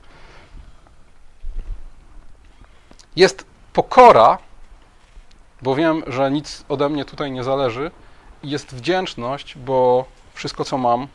Jest 3.16 3.44
pokora, 3.72 4.38
bo 5.62 5.74
wiem, 5.74 6.02
że 6.06 6.30
nic 6.30 6.64
ode 6.68 6.88
mnie 6.88 7.04
tutaj 7.04 7.32
nie 7.32 7.44
zależy, 7.44 7.90
i 8.42 8.50
jest 8.50 8.74
wdzięczność, 8.74 9.58
bo 9.58 10.04
wszystko, 10.34 10.64
co 10.64 10.78
mam, 10.78 11.08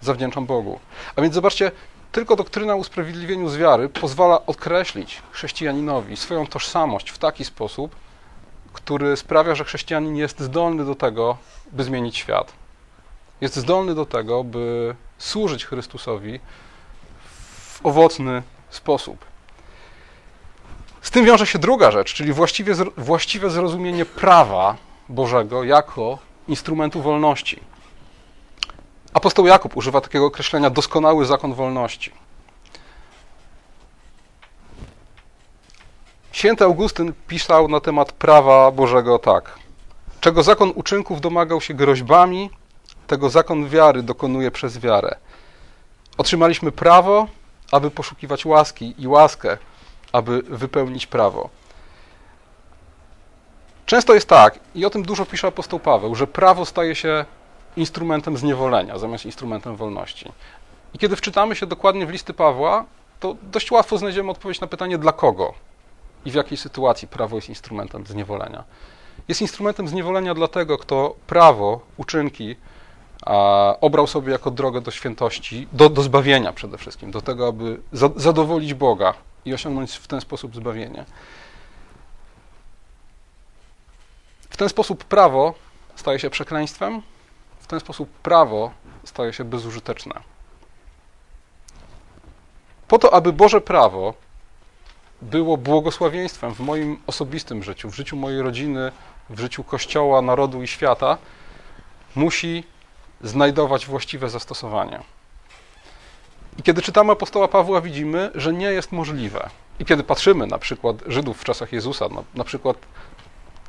zawdzięczam 0.00 0.46
Bogu. 0.46 0.80
A 1.16 1.22
więc 1.22 1.34
zobaczcie, 1.34 1.70
tylko 2.12 2.36
doktryna 2.36 2.74
usprawiedliwieniu 2.74 3.48
z 3.48 3.56
wiary 3.56 3.88
pozwala 3.88 4.46
określić 4.46 5.22
chrześcijaninowi 5.30 6.16
swoją 6.16 6.46
tożsamość 6.46 7.10
w 7.10 7.18
taki 7.18 7.44
sposób, 7.44 7.96
który 8.72 9.16
sprawia, 9.16 9.54
że 9.54 9.64
chrześcijanin 9.64 10.16
jest 10.16 10.40
zdolny 10.40 10.84
do 10.84 10.94
tego, 10.94 11.36
by 11.72 11.84
zmienić 11.84 12.16
świat. 12.16 12.52
Jest 13.40 13.56
zdolny 13.56 13.94
do 13.94 14.06
tego, 14.06 14.44
by 14.44 14.94
służyć 15.18 15.66
Chrystusowi 15.66 16.40
w 17.24 17.86
owocny 17.86 18.42
sposób. 18.70 19.33
Z 21.04 21.10
tym 21.10 21.24
wiąże 21.24 21.46
się 21.46 21.58
druga 21.58 21.90
rzecz, 21.90 22.14
czyli 22.14 22.32
właściwie, 22.32 22.74
właściwe 22.96 23.50
zrozumienie 23.50 24.04
prawa 24.04 24.76
Bożego 25.08 25.64
jako 25.64 26.18
instrumentu 26.48 27.02
wolności. 27.02 27.60
Apostoł 29.14 29.46
Jakub 29.46 29.76
używa 29.76 30.00
takiego 30.00 30.26
określenia 30.26 30.70
doskonały 30.70 31.26
zakon 31.26 31.54
wolności. 31.54 32.10
Święty 36.32 36.64
Augustyn 36.64 37.12
pisał 37.26 37.68
na 37.68 37.80
temat 37.80 38.12
prawa 38.12 38.70
Bożego 38.70 39.18
tak. 39.18 39.58
Czego 40.20 40.42
zakon 40.42 40.72
uczynków 40.74 41.20
domagał 41.20 41.60
się 41.60 41.74
groźbami, 41.74 42.50
tego 43.06 43.30
zakon 43.30 43.68
wiary 43.68 44.02
dokonuje 44.02 44.50
przez 44.50 44.78
wiarę. 44.78 45.16
Otrzymaliśmy 46.18 46.72
prawo, 46.72 47.26
aby 47.72 47.90
poszukiwać 47.90 48.46
łaski 48.46 48.94
i 48.98 49.08
łaskę, 49.08 49.58
aby 50.14 50.42
wypełnić 50.42 51.06
prawo. 51.06 51.48
Często 53.86 54.14
jest 54.14 54.28
tak, 54.28 54.58
i 54.74 54.84
o 54.84 54.90
tym 54.90 55.02
dużo 55.02 55.26
pisze 55.26 55.48
apostoł 55.48 55.80
Paweł, 55.80 56.14
że 56.14 56.26
prawo 56.26 56.64
staje 56.64 56.94
się 56.94 57.24
instrumentem 57.76 58.36
zniewolenia 58.36 58.98
zamiast 58.98 59.24
instrumentem 59.26 59.76
wolności. 59.76 60.32
I 60.94 60.98
kiedy 60.98 61.16
wczytamy 61.16 61.56
się 61.56 61.66
dokładnie 61.66 62.06
w 62.06 62.10
listy 62.10 62.34
Pawła, 62.34 62.84
to 63.20 63.36
dość 63.42 63.70
łatwo 63.70 63.98
znajdziemy 63.98 64.30
odpowiedź 64.30 64.60
na 64.60 64.66
pytanie, 64.66 64.98
dla 64.98 65.12
kogo 65.12 65.54
i 66.24 66.30
w 66.30 66.34
jakiej 66.34 66.58
sytuacji 66.58 67.08
prawo 67.08 67.36
jest 67.36 67.48
instrumentem 67.48 68.06
zniewolenia. 68.06 68.64
Jest 69.28 69.42
instrumentem 69.42 69.88
zniewolenia 69.88 70.34
dla 70.34 70.48
tego, 70.48 70.78
kto 70.78 71.14
prawo, 71.26 71.80
uczynki 71.96 72.56
a, 73.26 73.76
obrał 73.80 74.06
sobie 74.06 74.32
jako 74.32 74.50
drogę 74.50 74.80
do 74.80 74.90
świętości, 74.90 75.68
do, 75.72 75.88
do 75.88 76.02
zbawienia 76.02 76.52
przede 76.52 76.78
wszystkim, 76.78 77.10
do 77.10 77.20
tego, 77.20 77.48
aby 77.48 77.80
za, 77.92 78.10
zadowolić 78.16 78.74
Boga 78.74 79.14
i 79.44 79.54
osiągnąć 79.54 79.96
w 79.96 80.06
ten 80.06 80.20
sposób 80.20 80.56
zbawienie. 80.56 81.04
W 84.50 84.56
ten 84.56 84.68
sposób 84.68 85.04
prawo 85.04 85.54
staje 85.96 86.18
się 86.18 86.30
przekleństwem, 86.30 87.02
w 87.60 87.66
ten 87.66 87.80
sposób 87.80 88.10
prawo 88.10 88.70
staje 89.04 89.32
się 89.32 89.44
bezużyteczne. 89.44 90.20
Po 92.88 92.98
to, 92.98 93.14
aby 93.14 93.32
Boże 93.32 93.60
prawo 93.60 94.14
było 95.22 95.56
błogosławieństwem 95.56 96.54
w 96.54 96.60
moim 96.60 97.02
osobistym 97.06 97.62
życiu, 97.62 97.90
w 97.90 97.94
życiu 97.94 98.16
mojej 98.16 98.42
rodziny, 98.42 98.92
w 99.30 99.40
życiu 99.40 99.64
Kościoła, 99.64 100.22
narodu 100.22 100.62
i 100.62 100.68
świata, 100.68 101.18
musi 102.14 102.64
znajdować 103.22 103.86
właściwe 103.86 104.30
zastosowanie. 104.30 105.00
I 106.58 106.62
kiedy 106.62 106.82
czytamy 106.82 107.12
apostoła 107.12 107.48
Pawła, 107.48 107.80
widzimy, 107.80 108.30
że 108.34 108.52
nie 108.52 108.66
jest 108.66 108.92
możliwe. 108.92 109.50
I 109.78 109.84
kiedy 109.84 110.02
patrzymy 110.02 110.46
na 110.46 110.58
przykład 110.58 110.96
Żydów 111.06 111.40
w 111.40 111.44
czasach 111.44 111.72
Jezusa, 111.72 112.08
na, 112.08 112.22
na 112.34 112.44
przykład 112.44 112.76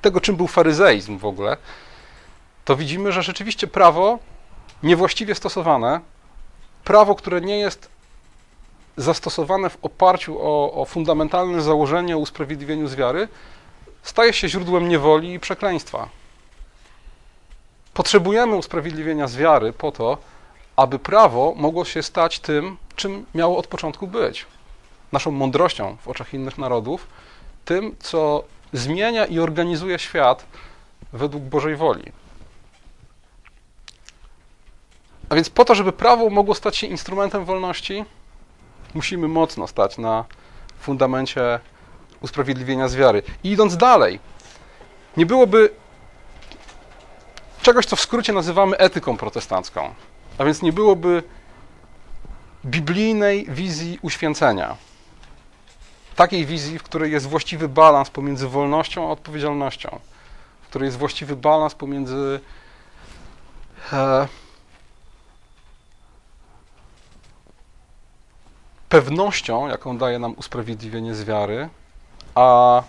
tego, 0.01 0.21
czym 0.21 0.35
był 0.35 0.47
faryzeizm 0.47 1.17
w 1.17 1.25
ogóle, 1.25 1.57
to 2.65 2.75
widzimy, 2.75 3.11
że 3.11 3.23
rzeczywiście 3.23 3.67
prawo 3.67 4.19
niewłaściwie 4.83 5.35
stosowane, 5.35 5.99
prawo, 6.83 7.15
które 7.15 7.41
nie 7.41 7.59
jest 7.59 7.89
zastosowane 8.97 9.69
w 9.69 9.77
oparciu 9.81 10.37
o, 10.41 10.73
o 10.73 10.85
fundamentalne 10.85 11.61
założenie 11.61 12.15
o 12.15 12.19
usprawiedliwieniu 12.19 12.87
z 12.87 12.95
wiary, 12.95 13.27
staje 14.03 14.33
się 14.33 14.49
źródłem 14.49 14.89
niewoli 14.89 15.33
i 15.33 15.39
przekleństwa. 15.39 16.09
Potrzebujemy 17.93 18.55
usprawiedliwienia 18.55 19.27
z 19.27 19.35
wiary 19.35 19.73
po 19.73 19.91
to, 19.91 20.17
aby 20.75 20.99
prawo 20.99 21.53
mogło 21.57 21.85
się 21.85 22.03
stać 22.03 22.39
tym, 22.39 22.77
czym 22.95 23.25
miało 23.35 23.57
od 23.57 23.67
początku 23.67 24.07
być. 24.07 24.45
Naszą 25.11 25.31
mądrością 25.31 25.97
w 26.01 26.07
oczach 26.07 26.33
innych 26.33 26.57
narodów, 26.57 27.07
tym, 27.65 27.95
co 27.99 28.43
zmienia 28.73 29.25
i 29.25 29.39
organizuje 29.39 29.99
świat 29.99 30.45
według 31.13 31.43
Bożej 31.43 31.75
woli. 31.75 32.11
A 35.29 35.35
więc 35.35 35.49
po 35.49 35.65
to, 35.65 35.75
żeby 35.75 35.91
prawo 35.91 36.29
mogło 36.29 36.55
stać 36.55 36.77
się 36.77 36.87
instrumentem 36.87 37.45
wolności, 37.45 38.05
musimy 38.93 39.27
mocno 39.27 39.67
stać 39.67 39.97
na 39.97 40.25
fundamencie 40.79 41.59
usprawiedliwienia 42.21 42.87
z 42.87 42.95
wiary. 42.95 43.23
I 43.43 43.51
idąc 43.51 43.77
dalej, 43.77 44.19
nie 45.17 45.25
byłoby 45.25 45.69
czegoś, 47.61 47.85
co 47.85 47.95
w 47.95 48.01
skrócie 48.01 48.33
nazywamy 48.33 48.77
etyką 48.77 49.17
protestancką. 49.17 49.93
A 50.37 50.45
więc 50.45 50.61
nie 50.61 50.73
byłoby 50.73 51.23
biblijnej 52.65 53.45
wizji 53.49 53.99
uświęcenia. 54.01 54.77
Takiej 56.15 56.45
wizji, 56.45 56.79
w 56.79 56.83
której 56.83 57.11
jest 57.11 57.27
właściwy 57.27 57.69
balans 57.69 58.09
pomiędzy 58.09 58.47
wolnością 58.47 59.07
a 59.07 59.11
odpowiedzialnością, 59.11 59.99
w 60.61 60.67
której 60.67 60.85
jest 60.85 60.97
właściwy 60.97 61.35
balans 61.35 61.75
pomiędzy 61.75 62.39
e, 63.93 64.27
pewnością, 68.89 69.67
jaką 69.67 69.97
daje 69.97 70.19
nam 70.19 70.33
usprawiedliwienie 70.37 71.15
z 71.15 71.23
wiary, 71.23 71.69
a 72.35 72.83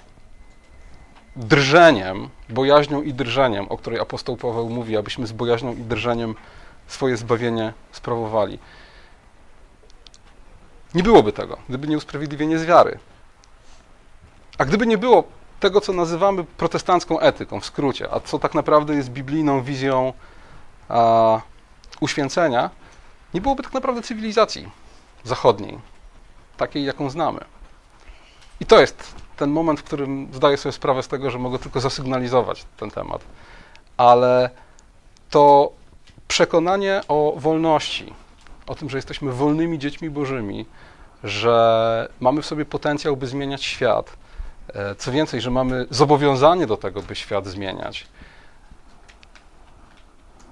drżeniem, 1.37 2.29
bojaźnią 2.49 3.03
i 3.03 3.15
drżeniem, 3.15 3.67
o 3.69 3.77
której 3.77 4.01
apostoł 4.01 4.37
Paweł 4.37 4.71
mówi, 4.71 4.97
abyśmy 4.97 5.27
z 5.27 5.33
bojaźnią 5.33 5.73
i 5.73 5.81
drżeniem 5.81 6.35
swoje 6.87 7.17
zbawienie 7.17 7.73
sprawowali. 7.93 8.59
Nie 10.95 11.03
byłoby 11.03 11.33
tego, 11.33 11.57
gdyby 11.69 11.89
nie 11.89 11.97
usprawiedliwienie 11.97 12.59
z 12.59 12.65
wiary. 12.65 12.99
A 14.59 14.65
gdyby 14.65 14.87
nie 14.87 14.99
było 14.99 15.25
tego, 15.61 15.81
co 15.81 15.93
nazywamy 15.93 16.45
protestancką 16.45 17.21
etyką, 17.21 17.61
w 17.61 17.67
skrócie, 17.67 18.09
a 18.13 18.21
co 18.21 18.39
tak 18.39 18.55
naprawdę 18.55 18.95
jest 18.95 19.11
biblijną 19.11 19.63
wizją 19.63 20.13
a, 20.89 21.41
uświęcenia, 22.01 22.71
nie 23.35 23.41
byłoby 23.41 23.63
tak 23.63 23.73
naprawdę 23.73 24.03
cywilizacji 24.03 24.69
zachodniej, 25.25 25.79
takiej, 26.57 26.85
jaką 26.85 27.11
znamy. 27.11 27.41
I 28.61 28.67
to 28.67 28.81
jest 28.81 29.15
ten 29.37 29.51
moment, 29.51 29.81
w 29.81 29.85
którym 29.85 30.29
zdaję 30.33 30.57
sobie 30.57 30.73
sprawę 30.73 31.03
z 31.03 31.09
tego, 31.09 31.31
że 31.31 31.39
mogę 31.39 31.59
tylko 31.59 31.81
zasygnalizować 31.81 32.65
ten 32.77 32.91
temat. 32.91 33.25
Ale 33.97 34.51
to 35.31 35.73
przekonanie 36.29 37.01
o 37.09 37.35
wolności, 37.37 38.13
o 38.67 38.75
tym, 38.75 38.91
że 38.91 38.99
jesteśmy 38.99 39.33
wolnymi 39.33 39.79
dziećmi 39.79 40.11
Bożymi, 40.11 40.67
że 41.25 42.09
mamy 42.21 42.43
w 42.43 42.47
sobie 42.47 42.65
potencjał, 42.65 43.17
by 43.17 43.27
zmieniać 43.27 43.65
świat, 43.65 44.17
e, 44.75 44.95
co 44.95 45.13
więcej, 45.13 45.41
że 45.41 45.51
mamy 45.51 45.87
zobowiązanie 45.91 46.67
do 46.67 46.77
tego, 46.77 47.03
by 47.03 47.15
świat 47.15 47.47
zmieniać. 47.47 48.07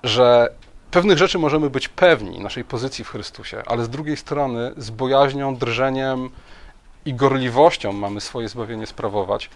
że 0.05 0.55
pewnych 0.91 1.19
rzeczy 1.19 1.39
możemy 1.39 1.71
być 1.71 1.89
pewni, 1.89 2.41
naszej 2.41 2.65
pozycji 2.65 3.05
w 3.05 3.09
Chrystusie, 3.09 3.63
ale 3.67 3.85
z 3.85 3.89
drugiej 3.89 4.17
strony 4.17 4.73
z 4.77 4.91
bojaźnią, 4.91 5.57
drżeniem 5.57 6.31
i 7.05 7.15
gorliwością 7.15 7.93
mamy 7.93 8.21
swoje 8.21 8.49
zbawienie 8.49 8.87
sprawować. 8.87 9.51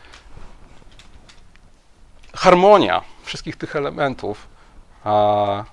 Harmonia 2.35 3.02
wszystkich 3.22 3.57
tych 3.57 3.76
elementów 3.76 4.46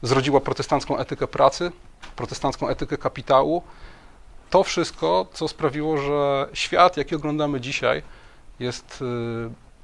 zrodziła 0.01 0.39
protestancką 0.39 0.97
etykę 0.97 1.27
pracy, 1.27 1.71
protestancką 2.15 2.67
etykę 2.67 2.97
kapitału. 2.97 3.63
To 4.49 4.63
wszystko, 4.63 5.27
co 5.33 5.47
sprawiło, 5.47 5.97
że 5.97 6.49
świat, 6.53 6.97
jaki 6.97 7.15
oglądamy 7.15 7.61
dzisiaj, 7.61 8.03
jest 8.59 9.01
y, 9.01 9.05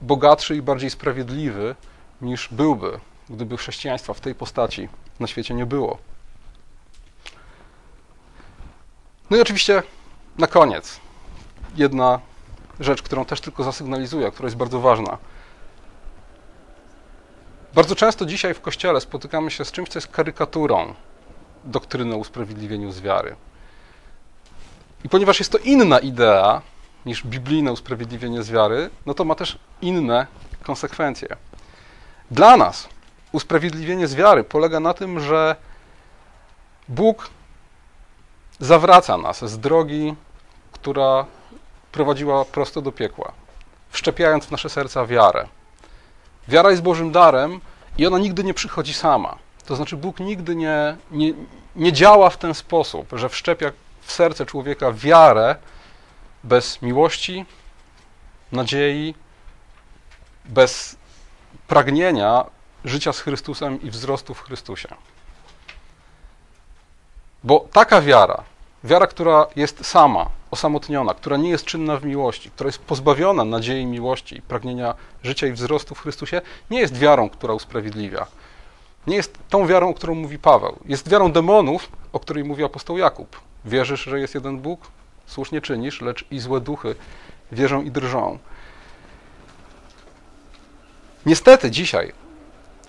bogatszy 0.02 0.56
i 0.56 0.62
bardziej 0.62 0.90
sprawiedliwy 0.90 1.76
niż 2.22 2.48
byłby, 2.52 3.00
gdyby 3.30 3.58
chrześcijaństwa 3.58 4.14
w 4.14 4.20
tej 4.20 4.36
postaci 4.36 4.90
na 5.20 5.28
świecie 5.28 5.54
nie 5.54 5.66
było. 5.66 5.98
No 9.30 9.38
i 9.38 9.42
oczywiście 9.42 9.84
na 10.38 10.48
koniec 10.48 11.00
jedna 11.76 12.20
rzecz, 12.80 13.02
którą 13.02 13.26
też 13.26 13.42
tylko 13.42 13.64
zasygnalizuję, 13.64 14.32
która 14.32 14.48
jest 14.48 14.58
bardzo 14.58 14.80
ważna. 14.80 15.18
Bardzo 17.74 17.96
często 17.96 18.26
dzisiaj 18.26 18.54
w 18.54 18.62
kościele 18.62 19.02
spotykamy 19.02 19.52
się 19.52 19.66
z 19.66 19.72
czymś, 19.72 19.90
co 19.90 20.00
jest 20.00 20.08
karykaturą 20.08 20.94
doktryny 21.64 22.16
o 22.16 22.18
usprawiedliwieniu 22.18 22.92
z 22.92 23.02
wiary. 23.02 23.36
I 25.04 25.10
ponieważ 25.10 25.40
jest 25.40 25.52
to 25.52 25.58
inna 25.58 26.00
idea 26.00 26.62
niż 27.06 27.24
biblijne 27.24 27.72
usprawiedliwienie 27.72 28.44
z 28.44 28.50
wiary, 28.52 28.90
no 29.06 29.14
to 29.14 29.26
ma 29.26 29.36
też 29.36 29.60
inne 29.82 30.28
konsekwencje. 30.64 31.38
Dla 32.32 32.58
nas 32.58 32.90
usprawiedliwienie 33.32 34.08
z 34.08 34.16
wiary 34.16 34.44
polega 34.44 34.80
na 34.80 34.94
tym, 34.94 35.20
że 35.20 35.56
Bóg 36.88 37.30
zawraca 38.60 39.18
nas 39.18 39.46
z 39.46 39.60
drogi, 39.60 40.16
która 40.72 41.26
prowadziła 41.92 42.46
prosto 42.46 42.82
do 42.82 42.92
piekła, 42.92 43.32
wszczepiając 43.90 44.46
w 44.46 44.52
nasze 44.52 44.70
serca 44.70 45.06
wiarę. 45.06 45.48
Wiara 46.48 46.72
jest 46.72 46.82
Bożym 46.82 47.12
darem 47.12 47.62
i 47.98 48.08
ona 48.08 48.20
nigdy 48.20 48.44
nie 48.44 48.54
przychodzi 48.54 48.94
sama. 48.94 49.38
To 49.66 49.76
znaczy, 49.76 49.98
Bóg 49.98 50.20
nigdy 50.20 50.56
nie, 50.56 50.98
nie, 51.12 51.34
nie 51.76 51.94
działa 51.94 52.30
w 52.30 52.38
ten 52.38 52.54
sposób, 52.54 53.08
że 53.14 53.30
wszczepia 53.30 53.72
w 54.02 54.12
serce 54.12 54.46
człowieka 54.46 54.92
wiarę 54.92 55.56
bez 56.44 56.82
miłości, 56.82 57.46
nadziei, 58.52 59.16
bez 60.46 60.96
pragnienia 61.68 62.46
życia 62.86 63.14
z 63.14 63.20
Chrystusem 63.20 63.82
i 63.82 63.90
wzrostu 63.90 64.34
w 64.34 64.42
Chrystusie. 64.42 64.88
Bo 67.44 67.68
taka 67.72 68.02
wiara, 68.02 68.44
wiara, 68.84 69.08
która 69.08 69.48
jest 69.56 69.86
sama, 69.86 70.30
osamotniona, 70.52 71.14
która 71.14 71.38
nie 71.38 71.50
jest 71.50 71.66
czynna 71.66 71.98
w 71.98 72.06
miłości, 72.06 72.52
która 72.52 72.68
jest 72.68 72.80
pozbawiona 72.80 73.46
nadziei 73.46 73.86
miłości 73.86 74.38
i 74.38 74.42
pragnienia 74.42 74.94
życia 75.24 75.48
i 75.48 75.52
wzrostu 75.52 75.96
w 75.96 76.00
Chrystusie, 76.00 76.42
nie 76.70 76.80
jest 76.80 76.98
wiarą, 76.98 77.30
która 77.30 77.54
usprawiedliwia. 77.54 78.26
Nie 79.08 79.16
jest 79.16 79.38
tą 79.50 79.68
wiarą, 79.68 79.90
o 79.90 79.94
którą 79.94 80.16
mówi 80.16 80.40
Paweł. 80.40 80.80
Jest 80.86 81.10
wiarą 81.10 81.32
demonów, 81.32 81.90
o 82.14 82.20
której 82.20 82.44
mówi 82.44 82.64
apostoł 82.64 82.98
Jakub. 82.98 83.42
Wierzysz, 83.66 84.04
że 84.04 84.20
jest 84.20 84.36
jeden 84.36 84.60
Bóg? 84.60 84.88
Słusznie 85.26 85.62
czynisz, 85.62 86.02
lecz 86.02 86.26
i 86.32 86.40
złe 86.40 86.62
duchy 86.62 86.96
wierzą 87.52 87.82
i 87.82 87.92
drżą. 87.92 88.38
Niestety 91.26 91.72
dzisiaj 91.72 92.14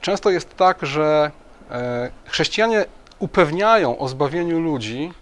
często 0.02 0.30
jest 0.30 0.56
tak, 0.56 0.86
że 0.86 1.30
e, 1.70 2.10
chrześcijanie 2.24 2.84
upewniają 3.18 3.98
o 3.98 4.08
zbawieniu 4.08 4.60
ludzi, 4.60 5.12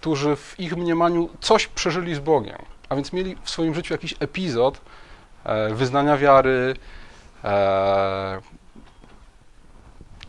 którzy 0.00 0.36
w 0.36 0.60
ich 0.60 0.76
mniemaniu 0.76 1.28
coś 1.40 1.66
przeżyli 1.66 2.14
z 2.14 2.18
Bogiem, 2.18 2.58
a 2.88 2.94
więc 2.94 3.12
mieli 3.12 3.36
w 3.42 3.50
swoim 3.50 3.74
życiu 3.74 3.94
jakiś 3.94 4.14
epizod 4.20 4.80
e, 5.44 5.74
wyznania 5.74 6.16
wiary, 6.16 6.74
e, 7.44 8.40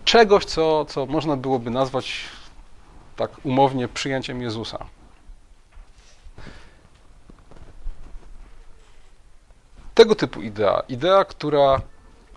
czegoś, 0.06 0.46
co, 0.46 0.86
co 0.86 1.06
można 1.06 1.38
byłoby 1.38 1.70
nazwać 1.70 2.24
tak 3.16 3.32
umownie 3.44 3.88
przyjęciem 3.88 4.42
Jezusa. 4.42 4.86
Tego 9.94 10.16
typu 10.16 10.42
idea, 10.42 10.84
idea, 10.88 11.26
która 11.26 11.82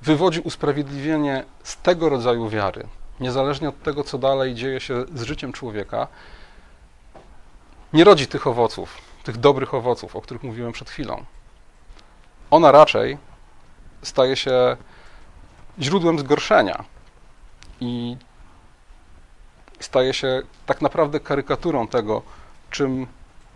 wywodzi 0.03 0.41
usprawiedliwienie 0.41 1.45
z 1.63 1.77
tego 1.77 2.09
rodzaju 2.09 2.49
wiary, 2.49 2.87
niezależnie 3.21 3.69
od 3.69 3.83
tego, 3.83 4.05
co 4.05 4.19
dalej 4.19 4.55
dzieje 4.55 4.81
się 4.81 5.05
z 5.15 5.23
życiem 5.23 5.53
człowieka, 5.53 6.09
nie 7.93 8.05
rodzi 8.05 8.27
tych 8.27 8.47
owoców, 8.47 8.99
tych 9.25 9.37
dobrych 9.37 9.75
owoców, 9.75 10.17
o 10.17 10.21
których 10.21 10.43
mówiłem 10.43 10.73
przed 10.73 10.91
chwilą. 10.91 11.25
Ona 12.51 12.73
raczej 12.73 13.19
staje 14.03 14.37
się 14.37 14.77
źródłem 15.81 16.19
zgorszenia 16.19 16.85
i 17.81 18.17
staje 19.81 20.15
się 20.15 20.43
tak 20.67 20.81
naprawdę 20.81 21.21
karykaturą 21.21 21.89
tego, 21.89 22.23
czym 22.71 23.07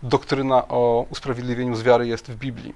doktryna 0.03 0.67
o 0.67 1.05
usprawiedliwieniu 1.09 1.75
z 1.75 1.83
wiary 1.83 2.07
jest 2.07 2.31
w 2.31 2.35
Biblii. 2.35 2.75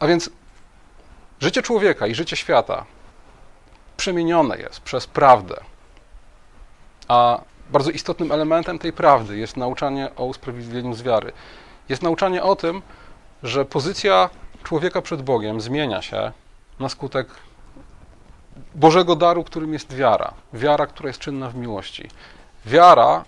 A 0.00 0.06
więc 0.06 0.30
życie 1.40 1.62
człowieka 1.62 2.06
i 2.06 2.14
życie 2.14 2.36
świata 2.36 2.84
przemienione 3.96 4.58
jest 4.58 4.80
przez 4.80 5.06
prawdę. 5.06 5.56
A 7.08 7.40
bardzo 7.70 7.90
istotnym 7.90 8.32
elementem 8.32 8.78
tej 8.78 8.92
prawdy 8.92 9.36
jest 9.36 9.56
nauczanie 9.56 10.08
o 10.16 10.24
usprawiedliwieniu 10.24 10.94
z 10.94 11.02
wiary. 11.02 11.32
Jest 11.88 12.02
nauczanie 12.02 12.42
o 12.42 12.56
tym, 12.56 12.82
że 13.42 13.64
pozycja 13.64 14.30
człowieka 14.64 15.02
przed 15.02 15.22
Bogiem 15.22 15.60
zmienia 15.60 16.02
się 16.02 16.32
na 16.80 16.88
skutek 16.88 17.28
Bożego 18.74 19.16
daru, 19.16 19.44
którym 19.44 19.72
jest 19.72 19.92
wiara. 19.92 20.34
Wiara, 20.52 20.86
która 20.86 21.08
jest 21.08 21.18
czynna 21.18 21.48
w 21.48 21.54
miłości. 21.54 22.08
Wiara, 22.66 23.24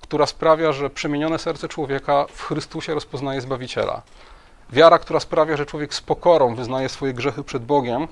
która 0.00 0.26
sprawia, 0.26 0.72
że 0.72 0.90
przemienione 0.90 1.38
serce 1.38 1.68
człowieka 1.68 2.26
w 2.32 2.42
Chrystusie 2.42 2.94
rozpoznaje 2.94 3.40
Zbawiciela. 3.40 4.02
Wiara, 4.70 4.98
która 4.98 5.20
sprawia, 5.20 5.56
że 5.56 5.66
człowiek 5.66 5.94
z 5.94 6.00
pokorą 6.00 6.54
wyznaje 6.54 6.88
swoje 6.88 7.14
grzechy 7.14 7.44
przed 7.44 7.64
Bogiem 7.64 8.08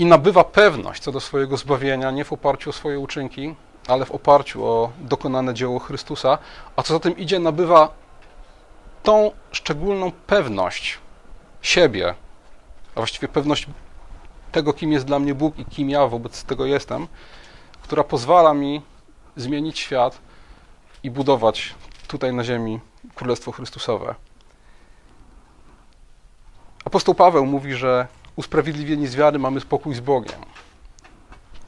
i 0.00 0.06
nabywa 0.06 0.44
pewność 0.44 1.02
co 1.02 1.12
do 1.12 1.20
swojego 1.20 1.56
zbawienia, 1.56 2.10
nie 2.10 2.24
w 2.24 2.32
oparciu 2.32 2.70
o 2.70 2.72
swoje 2.72 2.98
uczynki, 2.98 3.54
ale 3.88 4.04
w 4.06 4.10
oparciu 4.10 4.64
o 4.64 4.92
dokonane 4.98 5.54
dzieło 5.54 5.78
Chrystusa, 5.78 6.38
a 6.76 6.82
co 6.82 6.94
za 6.94 7.00
tym 7.00 7.16
idzie, 7.16 7.38
nabywa 7.38 7.88
tą 9.02 9.30
szczególną 9.52 10.12
pewność 10.26 10.98
siebie, 11.62 12.14
a 12.94 13.00
właściwie 13.00 13.28
pewność 13.28 13.66
tego, 14.52 14.72
kim 14.72 14.92
jest 14.92 15.04
dla 15.04 15.18
mnie 15.18 15.34
Bóg 15.34 15.58
i 15.58 15.64
kim 15.64 15.90
ja 15.90 16.06
wobec 16.06 16.44
tego 16.44 16.66
jestem, 16.66 17.06
która 17.82 18.04
pozwala 18.04 18.54
mi 18.54 18.82
zmienić 19.36 19.78
świat 19.78 20.18
i 21.02 21.10
budować 21.10 21.74
tutaj 22.08 22.32
na 22.32 22.44
ziemi 22.44 22.80
Królestwo 23.14 23.52
Chrystusowe. 23.52 24.14
Apostoł 26.84 27.14
Paweł 27.14 27.46
mówi, 27.46 27.74
że 27.74 28.06
usprawiedliwieni 28.36 29.06
z 29.06 29.16
wiary 29.16 29.38
mamy 29.38 29.60
spokój 29.60 29.94
z 29.94 30.00
Bogiem. 30.00 30.40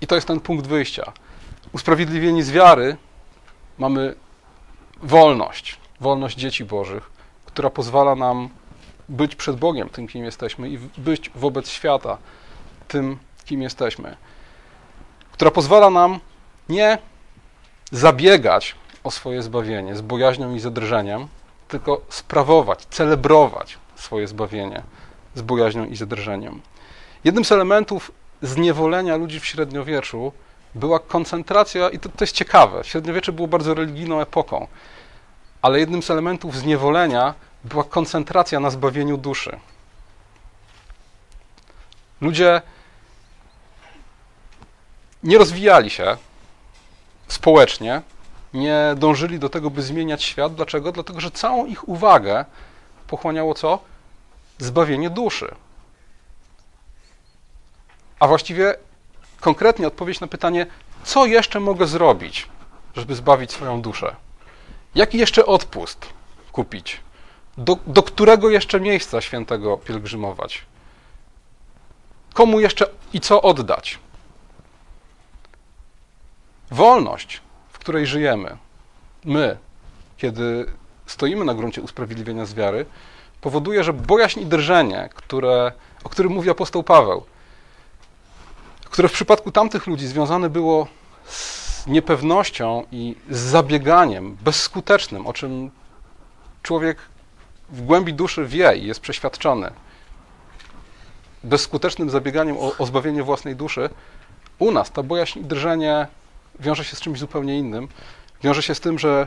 I 0.00 0.06
to 0.06 0.14
jest 0.14 0.26
ten 0.26 0.40
punkt 0.40 0.66
wyjścia. 0.66 1.12
Usprawiedliwieni 1.72 2.42
z 2.42 2.50
wiary 2.50 2.96
mamy 3.78 4.14
wolność, 5.02 5.80
wolność 6.00 6.38
dzieci 6.38 6.64
Bożych, 6.64 7.10
która 7.46 7.70
pozwala 7.70 8.14
nam 8.14 8.48
być 9.08 9.36
przed 9.36 9.56
Bogiem 9.56 9.88
tym, 9.88 10.08
kim 10.08 10.24
jesteśmy 10.24 10.68
i 10.68 10.78
być 10.98 11.30
wobec 11.34 11.68
świata 11.68 12.18
tym, 12.88 13.18
kim 13.44 13.62
jesteśmy. 13.62 14.16
Która 15.32 15.50
pozwala 15.50 15.90
nam 15.90 16.20
nie 16.68 16.98
zabiegać 17.92 18.74
o 19.04 19.10
swoje 19.10 19.42
zbawienie 19.42 19.96
z 19.96 20.00
bojaźnią 20.00 20.54
i 20.54 20.60
zadrżeniem, 20.60 21.28
tylko 21.68 22.00
sprawować, 22.08 22.86
celebrować 22.90 23.78
swoje 23.96 24.28
zbawienie 24.28 24.82
z 25.34 25.42
bojaźnią 25.42 25.84
i 25.84 25.96
zadrżeniem. 25.96 26.60
Jednym 27.24 27.44
z 27.44 27.52
elementów 27.52 28.12
zniewolenia 28.42 29.16
ludzi 29.16 29.40
w 29.40 29.46
średniowieczu 29.46 30.32
była 30.74 30.98
koncentracja, 30.98 31.88
i 31.88 31.98
to, 31.98 32.08
to 32.08 32.24
jest 32.24 32.34
ciekawe, 32.34 32.84
średniowiecze 32.84 33.32
było 33.32 33.48
bardzo 33.48 33.74
religijną 33.74 34.20
epoką, 34.20 34.66
ale 35.62 35.80
jednym 35.80 36.02
z 36.02 36.10
elementów 36.10 36.56
zniewolenia 36.56 37.34
była 37.64 37.84
koncentracja 37.84 38.60
na 38.60 38.70
zbawieniu 38.70 39.16
duszy. 39.16 39.58
Ludzie 42.20 42.62
nie 45.22 45.38
rozwijali 45.38 45.90
się 45.90 46.16
społecznie, 47.28 48.02
nie 48.54 48.94
dążyli 48.96 49.38
do 49.38 49.48
tego, 49.48 49.70
by 49.70 49.82
zmieniać 49.82 50.22
świat. 50.22 50.54
Dlaczego? 50.54 50.92
Dlatego, 50.92 51.20
że 51.20 51.30
całą 51.30 51.66
ich 51.66 51.88
uwagę 51.88 52.44
pochłaniało 53.06 53.54
co? 53.54 53.78
Zbawienie 54.62 55.10
duszy. 55.10 55.54
a 58.20 58.26
właściwie 58.26 58.74
konkretnie 59.40 59.86
odpowiedź 59.86 60.20
na 60.20 60.26
pytanie, 60.26 60.66
co 61.04 61.26
jeszcze 61.26 61.60
mogę 61.60 61.86
zrobić, 61.86 62.48
żeby 62.96 63.14
zbawić 63.14 63.52
swoją 63.52 63.82
duszę? 63.82 64.16
Jaki 64.94 65.18
jeszcze 65.18 65.46
odpust 65.46 66.06
kupić? 66.52 67.00
Do, 67.58 67.78
do 67.86 68.02
którego 68.02 68.50
jeszcze 68.50 68.80
miejsca 68.80 69.20
świętego 69.20 69.76
pielgrzymować? 69.76 70.64
Komu 72.34 72.60
jeszcze 72.60 72.86
i 73.12 73.20
co 73.20 73.42
oddać? 73.42 73.98
Wolność, 76.70 77.40
w 77.72 77.78
której 77.78 78.06
żyjemy, 78.06 78.56
my, 79.24 79.58
kiedy 80.16 80.72
stoimy 81.06 81.44
na 81.44 81.54
gruncie 81.54 81.82
usprawiedliwienia 81.82 82.46
z 82.46 82.54
wiary, 82.54 82.86
powoduje, 83.42 83.84
że 83.84 83.92
bojaźń 83.92 84.40
i 84.40 84.46
drżenie, 84.46 85.08
które, 85.14 85.72
o 86.04 86.08
którym 86.08 86.32
mówi 86.32 86.50
apostoł 86.50 86.82
Paweł, 86.82 87.24
które 88.84 89.08
w 89.08 89.12
przypadku 89.12 89.52
tamtych 89.52 89.86
ludzi 89.86 90.06
związane 90.06 90.50
było 90.50 90.86
z 91.26 91.86
niepewnością 91.86 92.86
i 92.92 93.16
z 93.30 93.38
zabieganiem 93.38 94.36
bezskutecznym, 94.42 95.26
o 95.26 95.32
czym 95.32 95.70
człowiek 96.62 96.98
w 97.70 97.82
głębi 97.82 98.14
duszy 98.14 98.46
wie 98.46 98.76
i 98.76 98.86
jest 98.86 99.00
przeświadczony, 99.00 99.72
bezskutecznym 101.44 102.10
zabieganiem 102.10 102.56
o, 102.56 102.72
o 102.78 102.86
zbawienie 102.86 103.22
własnej 103.22 103.56
duszy, 103.56 103.90
u 104.58 104.72
nas 104.72 104.90
ta 104.90 105.02
bojaźń 105.02 105.38
i 105.38 105.44
drżenie 105.44 106.06
wiąże 106.60 106.84
się 106.84 106.96
z 106.96 107.00
czymś 107.00 107.18
zupełnie 107.18 107.58
innym. 107.58 107.88
Wiąże 108.42 108.62
się 108.62 108.74
z 108.74 108.80
tym, 108.80 108.98
że 108.98 109.26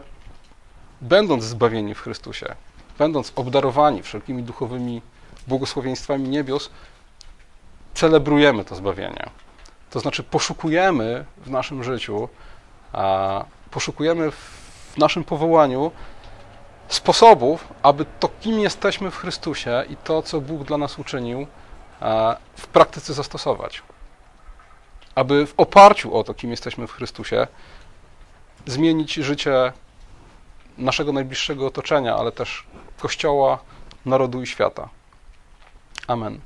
będąc 1.02 1.44
zbawieni 1.44 1.96
w 1.96 2.02
Chrystusie, 2.02 2.56
będąc 2.98 3.34
obdarowani 3.36 4.04
wszelkimi 4.04 4.44
duchowymi 4.44 5.02
błogosławieństwami 5.48 6.30
niebios, 6.30 6.70
celebrujemy 7.94 8.66
to 8.66 8.76
zbawienie. 8.76 9.30
To 9.90 10.00
znaczy 10.00 10.24
poszukujemy 10.24 11.26
w 11.38 11.50
naszym 11.50 11.84
życiu, 11.84 12.30
poszukujemy 13.72 14.32
w 14.32 14.98
naszym 14.98 15.24
powołaniu 15.24 15.92
sposobów, 16.88 17.68
aby 17.84 18.06
to, 18.20 18.30
kim 18.42 18.60
jesteśmy 18.60 19.12
w 19.12 19.18
Chrystusie 19.18 19.84
i 19.90 19.98
to, 19.98 20.22
co 20.22 20.42
Bóg 20.42 20.64
dla 20.64 20.78
nas 20.78 21.00
uczynił, 21.00 21.48
w 22.58 22.68
praktyce 22.68 23.14
zastosować. 23.14 23.82
Aby 25.16 25.48
w 25.48 25.54
oparciu 25.58 26.16
o 26.16 26.24
to, 26.24 26.34
kim 26.34 26.52
jesteśmy 26.52 26.88
w 26.88 26.92
Chrystusie, 26.92 27.48
zmienić 28.66 29.14
życie 29.14 29.74
naszego 30.78 31.12
najbliższego 31.14 31.68
otoczenia, 31.68 32.16
ale 32.16 32.32
też 32.32 32.64
Kościoła, 33.00 33.60
narodu 34.06 34.42
i 34.42 34.48
świata. 34.48 34.90
Amen. 36.08 36.40